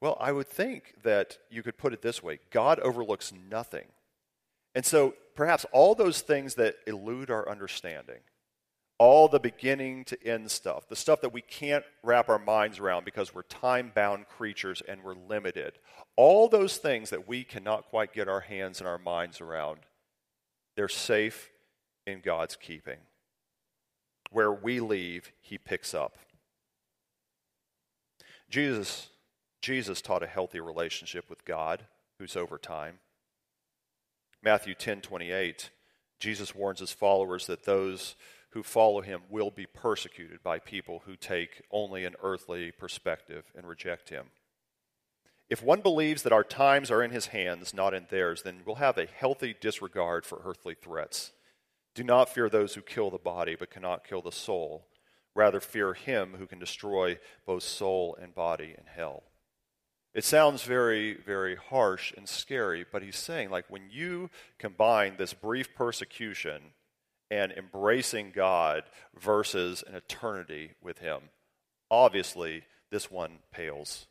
Well, 0.00 0.16
I 0.20 0.32
would 0.32 0.48
think 0.48 0.94
that 1.04 1.38
you 1.50 1.62
could 1.62 1.78
put 1.78 1.92
it 1.92 2.02
this 2.02 2.22
way 2.22 2.40
God 2.50 2.80
overlooks 2.80 3.32
nothing. 3.32 3.86
And 4.74 4.84
so 4.84 5.14
perhaps 5.34 5.64
all 5.72 5.94
those 5.94 6.20
things 6.20 6.56
that 6.56 6.76
elude 6.86 7.30
our 7.30 7.48
understanding, 7.48 8.20
all 8.98 9.28
the 9.28 9.40
beginning 9.40 10.04
to 10.06 10.26
end 10.26 10.50
stuff, 10.50 10.88
the 10.88 10.96
stuff 10.96 11.20
that 11.20 11.32
we 11.32 11.40
can't 11.40 11.84
wrap 12.02 12.28
our 12.28 12.38
minds 12.40 12.80
around 12.80 13.04
because 13.04 13.32
we're 13.32 13.42
time 13.42 13.92
bound 13.94 14.28
creatures 14.28 14.82
and 14.86 15.02
we're 15.02 15.14
limited, 15.14 15.78
all 16.16 16.48
those 16.48 16.76
things 16.76 17.10
that 17.10 17.28
we 17.28 17.44
cannot 17.44 17.88
quite 17.88 18.12
get 18.12 18.28
our 18.28 18.40
hands 18.40 18.80
and 18.80 18.88
our 18.88 18.98
minds 18.98 19.40
around, 19.40 19.78
they're 20.76 20.88
safe 20.88 21.50
in 22.08 22.20
God's 22.20 22.56
keeping. 22.56 22.98
Where 24.30 24.52
we 24.52 24.80
leave, 24.80 25.32
he 25.40 25.58
picks 25.58 25.94
up. 25.94 26.18
Jesus, 28.50 29.08
Jesus 29.60 30.00
taught 30.00 30.22
a 30.22 30.26
healthy 30.26 30.60
relationship 30.60 31.28
with 31.28 31.44
God, 31.44 31.84
who's 32.18 32.36
over 32.36 32.58
time. 32.58 32.98
Matthew 34.42 34.74
10 34.74 35.00
28, 35.00 35.70
Jesus 36.20 36.54
warns 36.54 36.80
his 36.80 36.92
followers 36.92 37.46
that 37.46 37.64
those 37.64 38.14
who 38.50 38.62
follow 38.62 39.02
him 39.02 39.22
will 39.28 39.50
be 39.50 39.66
persecuted 39.66 40.42
by 40.42 40.58
people 40.58 41.02
who 41.04 41.16
take 41.16 41.62
only 41.70 42.04
an 42.04 42.14
earthly 42.22 42.72
perspective 42.72 43.44
and 43.54 43.66
reject 43.66 44.08
him. 44.08 44.26
If 45.50 45.62
one 45.62 45.80
believes 45.80 46.22
that 46.22 46.32
our 46.32 46.44
times 46.44 46.90
are 46.90 47.02
in 47.02 47.10
his 47.10 47.26
hands, 47.26 47.72
not 47.72 47.94
in 47.94 48.06
theirs, 48.10 48.42
then 48.42 48.60
we'll 48.64 48.76
have 48.76 48.98
a 48.98 49.06
healthy 49.06 49.54
disregard 49.58 50.26
for 50.26 50.40
earthly 50.44 50.74
threats. 50.74 51.32
Do 51.98 52.04
not 52.04 52.28
fear 52.28 52.48
those 52.48 52.74
who 52.74 52.80
kill 52.80 53.10
the 53.10 53.18
body, 53.18 53.56
but 53.56 53.72
cannot 53.72 54.06
kill 54.06 54.22
the 54.22 54.30
soul. 54.30 54.86
Rather, 55.34 55.58
fear 55.58 55.94
him 55.94 56.36
who 56.38 56.46
can 56.46 56.60
destroy 56.60 57.18
both 57.44 57.64
soul 57.64 58.16
and 58.22 58.32
body 58.32 58.72
in 58.78 58.84
hell. 58.86 59.24
It 60.14 60.22
sounds 60.22 60.62
very, 60.62 61.14
very 61.14 61.56
harsh 61.56 62.12
and 62.16 62.28
scary, 62.28 62.86
but 62.88 63.02
he's 63.02 63.16
saying, 63.16 63.50
like, 63.50 63.64
when 63.68 63.90
you 63.90 64.30
combine 64.60 65.16
this 65.16 65.34
brief 65.34 65.74
persecution 65.74 66.62
and 67.32 67.50
embracing 67.50 68.30
God 68.30 68.84
versus 69.20 69.82
an 69.84 69.96
eternity 69.96 70.74
with 70.80 71.00
him, 71.00 71.22
obviously 71.90 72.62
this 72.92 73.10
one 73.10 73.40
pales. 73.50 74.06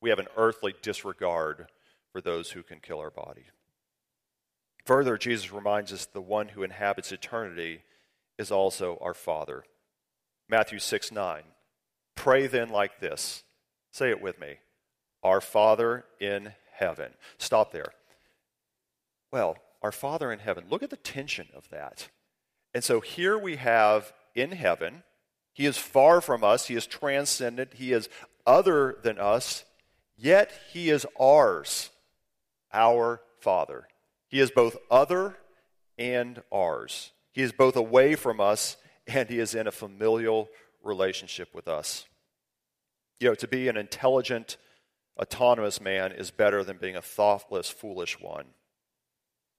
We 0.00 0.10
have 0.10 0.20
an 0.20 0.28
earthly 0.36 0.76
disregard 0.80 1.66
for 2.12 2.20
those 2.20 2.52
who 2.52 2.62
can 2.62 2.78
kill 2.78 3.00
our 3.00 3.10
body. 3.10 3.46
Further, 4.84 5.16
Jesus 5.16 5.52
reminds 5.52 5.92
us 5.92 6.06
the 6.06 6.20
one 6.20 6.48
who 6.48 6.62
inhabits 6.62 7.12
eternity 7.12 7.82
is 8.38 8.50
also 8.50 8.98
our 9.00 9.14
Father. 9.14 9.64
Matthew 10.48 10.78
6 10.78 11.12
9. 11.12 11.42
Pray 12.14 12.46
then 12.46 12.68
like 12.68 13.00
this. 13.00 13.44
Say 13.90 14.10
it 14.10 14.22
with 14.22 14.40
me. 14.40 14.56
Our 15.22 15.40
Father 15.40 16.04
in 16.20 16.52
heaven. 16.72 17.12
Stop 17.38 17.72
there. 17.72 17.92
Well, 19.30 19.56
our 19.82 19.92
Father 19.92 20.32
in 20.32 20.40
heaven. 20.40 20.64
Look 20.68 20.82
at 20.82 20.90
the 20.90 20.96
tension 20.96 21.48
of 21.54 21.68
that. 21.70 22.08
And 22.74 22.82
so 22.82 23.00
here 23.00 23.38
we 23.38 23.56
have 23.56 24.12
in 24.34 24.52
heaven, 24.52 25.02
He 25.52 25.66
is 25.66 25.76
far 25.76 26.20
from 26.20 26.42
us, 26.42 26.66
He 26.66 26.74
is 26.74 26.86
transcendent, 26.86 27.74
He 27.74 27.92
is 27.92 28.08
other 28.46 28.96
than 29.02 29.18
us, 29.18 29.64
yet 30.16 30.52
He 30.72 30.90
is 30.90 31.06
ours, 31.20 31.90
our 32.72 33.20
Father. 33.40 33.88
He 34.32 34.40
is 34.40 34.50
both 34.50 34.78
other 34.90 35.36
and 35.98 36.42
ours. 36.50 37.12
He 37.32 37.42
is 37.42 37.52
both 37.52 37.76
away 37.76 38.14
from 38.14 38.40
us 38.40 38.78
and 39.06 39.28
he 39.28 39.38
is 39.38 39.54
in 39.54 39.66
a 39.66 39.72
familial 39.72 40.48
relationship 40.82 41.54
with 41.54 41.68
us. 41.68 42.06
You 43.20 43.28
know, 43.28 43.34
to 43.36 43.46
be 43.46 43.68
an 43.68 43.76
intelligent, 43.76 44.56
autonomous 45.20 45.82
man 45.82 46.12
is 46.12 46.30
better 46.30 46.64
than 46.64 46.78
being 46.78 46.96
a 46.96 47.02
thoughtless, 47.02 47.68
foolish 47.68 48.18
one. 48.20 48.46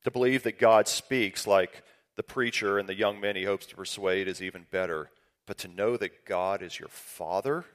To 0.05 0.11
believe 0.11 0.41
that 0.41 0.57
God 0.57 0.87
speaks 0.87 1.45
like 1.45 1.83
the 2.17 2.23
preacher 2.23 2.79
and 2.79 2.89
the 2.89 2.95
young 2.95 3.21
men 3.21 3.35
he 3.35 3.43
hopes 3.43 3.67
to 3.67 3.75
persuade 3.75 4.27
is 4.27 4.41
even 4.41 4.65
better. 4.71 5.11
But 5.45 5.59
to 5.59 5.67
know 5.67 5.97
that 5.97 6.25
God 6.25 6.63
is 6.63 6.79
your 6.79 6.89
father, 6.89 7.65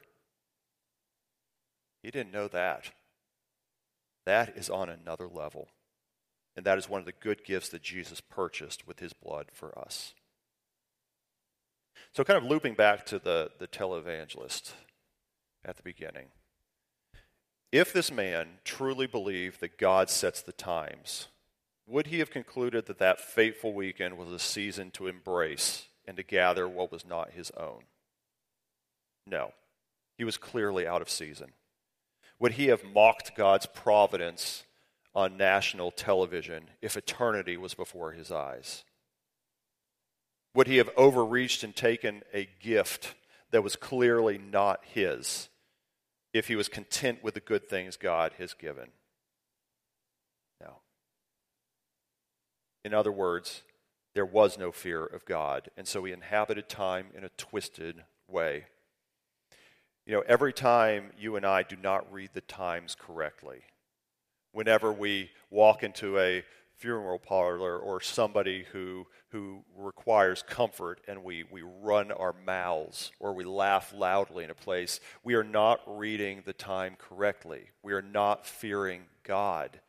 he 2.03 2.11
didn't 2.11 2.33
know 2.33 2.49
that. 2.49 2.91
That 4.25 4.57
is 4.57 4.69
on 4.69 4.89
another 4.89 5.29
level. 5.29 5.69
And 6.59 6.65
that 6.65 6.77
is 6.77 6.89
one 6.89 6.99
of 6.99 7.05
the 7.05 7.13
good 7.13 7.45
gifts 7.45 7.69
that 7.69 7.81
Jesus 7.81 8.19
purchased 8.19 8.85
with 8.85 8.99
his 8.99 9.13
blood 9.13 9.45
for 9.53 9.79
us. 9.79 10.13
So, 12.11 12.25
kind 12.25 12.35
of 12.35 12.43
looping 12.43 12.73
back 12.73 13.05
to 13.05 13.17
the, 13.17 13.51
the 13.59 13.67
televangelist 13.69 14.73
at 15.63 15.77
the 15.77 15.83
beginning. 15.83 16.25
If 17.71 17.93
this 17.93 18.11
man 18.11 18.57
truly 18.65 19.07
believed 19.07 19.61
that 19.61 19.77
God 19.77 20.09
sets 20.09 20.41
the 20.41 20.51
times, 20.51 21.29
would 21.87 22.07
he 22.07 22.19
have 22.19 22.29
concluded 22.29 22.87
that 22.87 22.99
that 22.99 23.21
fateful 23.21 23.71
weekend 23.71 24.17
was 24.17 24.29
a 24.29 24.37
season 24.37 24.91
to 24.91 25.07
embrace 25.07 25.85
and 26.05 26.17
to 26.17 26.23
gather 26.23 26.67
what 26.67 26.91
was 26.91 27.05
not 27.05 27.31
his 27.31 27.51
own? 27.51 27.83
No. 29.25 29.53
He 30.17 30.25
was 30.25 30.35
clearly 30.35 30.85
out 30.85 31.01
of 31.01 31.09
season. 31.09 31.53
Would 32.37 32.55
he 32.55 32.67
have 32.67 32.83
mocked 32.83 33.37
God's 33.37 33.65
providence 33.65 34.65
on 35.15 35.37
national 35.37 35.91
television 35.91 36.69
if 36.81 36.95
eternity 36.95 37.57
was 37.57 37.73
before 37.73 38.11
his 38.11 38.31
eyes? 38.31 38.83
Would 40.55 40.67
he 40.67 40.77
have 40.77 40.89
overreached 40.97 41.63
and 41.63 41.75
taken 41.75 42.23
a 42.33 42.49
gift 42.59 43.15
that 43.51 43.63
was 43.63 43.75
clearly 43.75 44.37
not 44.37 44.81
his 44.83 45.49
if 46.33 46.47
he 46.47 46.55
was 46.55 46.67
content 46.67 47.23
with 47.23 47.33
the 47.33 47.39
good 47.39 47.69
things 47.69 47.97
God 47.97 48.33
has 48.37 48.53
given? 48.53 48.89
No. 50.61 50.81
In 52.83 52.93
other 52.93 53.11
words, 53.11 53.63
there 54.15 54.25
was 54.25 54.57
no 54.57 54.71
fear 54.71 55.05
of 55.05 55.25
God, 55.25 55.69
and 55.77 55.87
so 55.87 56.03
he 56.03 56.11
inhabited 56.11 56.67
time 56.67 57.07
in 57.15 57.23
a 57.23 57.29
twisted 57.29 58.03
way. 58.27 58.65
You 60.05 60.15
know, 60.15 60.23
every 60.27 60.53
time 60.53 61.11
you 61.17 61.35
and 61.35 61.45
I 61.45 61.61
do 61.61 61.75
not 61.75 62.11
read 62.11 62.31
the 62.33 62.41
times 62.41 62.95
correctly, 62.99 63.61
whenever 64.51 64.91
we 64.91 65.29
walk 65.49 65.83
into 65.83 66.19
a 66.19 66.43
funeral 66.79 67.19
parlor 67.19 67.77
or 67.77 67.99
somebody 67.99 68.65
who, 68.71 69.05
who 69.29 69.63
requires 69.75 70.43
comfort 70.47 71.01
and 71.07 71.23
we, 71.23 71.43
we 71.51 71.61
run 71.61 72.11
our 72.11 72.33
mouths 72.45 73.11
or 73.19 73.33
we 73.33 73.43
laugh 73.43 73.93
loudly 73.93 74.45
in 74.45 74.49
a 74.49 74.55
place, 74.55 74.99
we 75.23 75.35
are 75.35 75.43
not 75.43 75.81
reading 75.85 76.41
the 76.45 76.53
time 76.53 76.95
correctly. 76.97 77.69
We 77.83 77.93
are 77.93 78.01
not 78.01 78.45
fearing 78.45 79.03
God. 79.23 79.81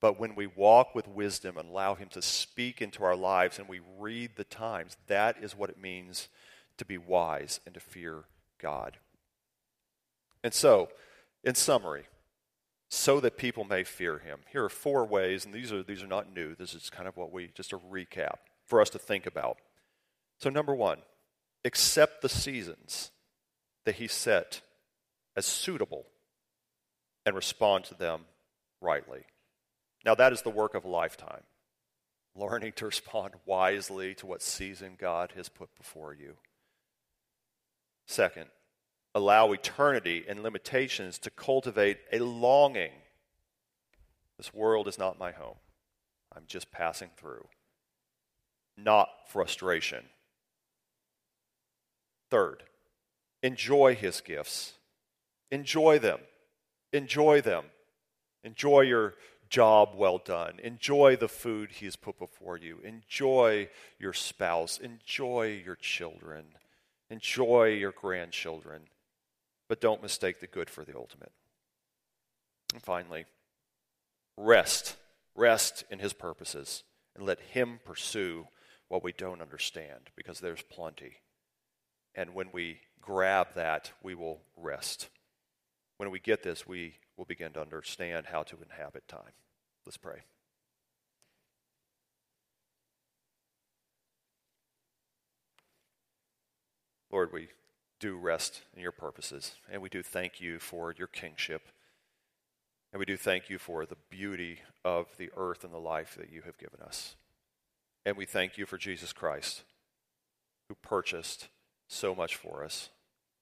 But 0.00 0.20
when 0.20 0.34
we 0.36 0.46
walk 0.46 0.94
with 0.94 1.08
wisdom 1.08 1.56
and 1.56 1.68
allow 1.68 1.94
Him 1.94 2.08
to 2.10 2.22
speak 2.22 2.80
into 2.80 3.02
our 3.02 3.16
lives 3.16 3.58
and 3.58 3.68
we 3.68 3.80
read 3.98 4.32
the 4.36 4.44
times, 4.44 4.96
that 5.08 5.36
is 5.42 5.56
what 5.56 5.70
it 5.70 5.80
means 5.80 6.28
to 6.76 6.84
be 6.84 6.98
wise 6.98 7.60
and 7.66 7.74
to 7.74 7.80
fear 7.80 8.24
God. 8.58 8.98
And 10.44 10.54
so, 10.54 10.90
in 11.42 11.54
summary, 11.54 12.04
so 12.88 13.20
that 13.20 13.36
people 13.36 13.64
may 13.64 13.84
fear 13.84 14.18
him. 14.18 14.40
Here 14.50 14.64
are 14.64 14.68
four 14.68 15.04
ways, 15.04 15.44
and 15.44 15.52
these 15.52 15.72
are, 15.72 15.82
these 15.82 16.02
are 16.02 16.08
not 16.08 16.32
new. 16.32 16.54
This 16.54 16.74
is 16.74 16.90
kind 16.90 17.08
of 17.08 17.16
what 17.16 17.32
we, 17.32 17.50
just 17.54 17.72
a 17.72 17.78
recap 17.78 18.36
for 18.64 18.80
us 18.80 18.90
to 18.90 18.98
think 18.98 19.26
about. 19.26 19.58
So, 20.38 20.50
number 20.50 20.74
one, 20.74 20.98
accept 21.64 22.22
the 22.22 22.28
seasons 22.28 23.10
that 23.84 23.96
he 23.96 24.06
set 24.06 24.60
as 25.36 25.46
suitable 25.46 26.06
and 27.24 27.34
respond 27.34 27.84
to 27.84 27.94
them 27.94 28.22
rightly. 28.80 29.24
Now, 30.04 30.14
that 30.14 30.32
is 30.32 30.42
the 30.42 30.50
work 30.50 30.74
of 30.74 30.84
a 30.84 30.88
lifetime. 30.88 31.42
Learning 32.36 32.72
to 32.76 32.86
respond 32.86 33.34
wisely 33.46 34.14
to 34.16 34.26
what 34.26 34.42
season 34.42 34.92
God 34.98 35.32
has 35.36 35.48
put 35.48 35.74
before 35.76 36.14
you. 36.14 36.34
Second, 38.06 38.46
allow 39.16 39.50
eternity 39.52 40.26
and 40.28 40.42
limitations 40.42 41.18
to 41.18 41.30
cultivate 41.30 41.96
a 42.12 42.18
longing. 42.18 42.92
This 44.36 44.52
world 44.52 44.86
is 44.88 44.98
not 44.98 45.18
my 45.18 45.32
home. 45.32 45.56
I'm 46.36 46.42
just 46.46 46.70
passing 46.70 47.08
through. 47.16 47.46
Not 48.76 49.08
frustration. 49.28 50.04
Third, 52.30 52.64
enjoy 53.42 53.94
his 53.94 54.20
gifts. 54.20 54.74
Enjoy 55.50 55.98
them. 55.98 56.18
Enjoy 56.92 57.40
them. 57.40 57.64
Enjoy 58.44 58.82
your 58.82 59.14
job 59.48 59.94
well 59.96 60.18
done. 60.18 60.60
Enjoy 60.62 61.16
the 61.16 61.28
food 61.28 61.70
he's 61.70 61.96
put 61.96 62.18
before 62.18 62.58
you. 62.58 62.80
Enjoy 62.84 63.70
your 63.98 64.12
spouse. 64.12 64.76
Enjoy 64.76 65.62
your 65.64 65.76
children. 65.76 66.44
Enjoy 67.08 67.68
your 67.68 67.92
grandchildren 67.92 68.82
but 69.68 69.80
don't 69.80 70.02
mistake 70.02 70.40
the 70.40 70.46
good 70.46 70.70
for 70.70 70.84
the 70.84 70.96
ultimate. 70.96 71.32
And 72.72 72.82
finally, 72.82 73.26
rest. 74.36 74.96
Rest 75.34 75.84
in 75.90 75.98
his 75.98 76.12
purposes 76.12 76.84
and 77.14 77.26
let 77.26 77.40
him 77.40 77.80
pursue 77.84 78.48
what 78.88 79.02
we 79.02 79.12
don't 79.12 79.42
understand 79.42 80.10
because 80.14 80.40
there's 80.40 80.62
plenty. 80.62 81.16
And 82.14 82.34
when 82.34 82.48
we 82.52 82.80
grab 83.00 83.48
that, 83.54 83.92
we 84.02 84.14
will 84.14 84.40
rest. 84.56 85.08
When 85.98 86.10
we 86.10 86.20
get 86.20 86.42
this, 86.42 86.66
we 86.66 86.94
will 87.16 87.24
begin 87.24 87.52
to 87.52 87.60
understand 87.60 88.26
how 88.26 88.42
to 88.44 88.56
inhabit 88.62 89.08
time. 89.08 89.32
Let's 89.84 89.96
pray. 89.96 90.20
Lord, 97.10 97.32
we 97.32 97.48
do 98.00 98.16
rest 98.16 98.62
in 98.74 98.82
your 98.82 98.92
purposes. 98.92 99.54
And 99.70 99.82
we 99.82 99.88
do 99.88 100.02
thank 100.02 100.40
you 100.40 100.58
for 100.58 100.94
your 100.96 101.06
kingship. 101.06 101.62
And 102.92 102.98
we 102.98 103.06
do 103.06 103.16
thank 103.16 103.50
you 103.50 103.58
for 103.58 103.84
the 103.84 103.96
beauty 104.10 104.60
of 104.84 105.06
the 105.18 105.30
earth 105.36 105.64
and 105.64 105.72
the 105.72 105.78
life 105.78 106.16
that 106.18 106.30
you 106.30 106.42
have 106.42 106.58
given 106.58 106.80
us. 106.80 107.16
And 108.04 108.16
we 108.16 108.26
thank 108.26 108.56
you 108.56 108.66
for 108.66 108.78
Jesus 108.78 109.12
Christ, 109.12 109.64
who 110.68 110.74
purchased 110.76 111.48
so 111.88 112.14
much 112.14 112.36
for 112.36 112.64
us, 112.64 112.90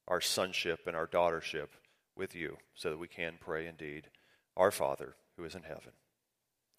our 0.09 0.21
sonship 0.21 0.87
and 0.87 0.97
our 0.97 1.07
daughtership 1.07 1.69
with 2.17 2.35
you, 2.35 2.57
so 2.75 2.91
that 2.91 2.99
we 2.99 3.09
can 3.09 3.35
pray 3.41 3.67
indeed, 3.67 4.09
Our 4.57 4.71
Father 4.71 5.17
who 5.37 5.45
is 5.45 5.55
in 5.55 5.63
heaven. 5.63 5.93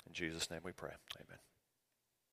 In 0.07 0.13
Jesus' 0.13 0.49
name 0.49 0.61
we 0.63 0.71
pray. 0.71 0.93
Amen. 1.17 1.39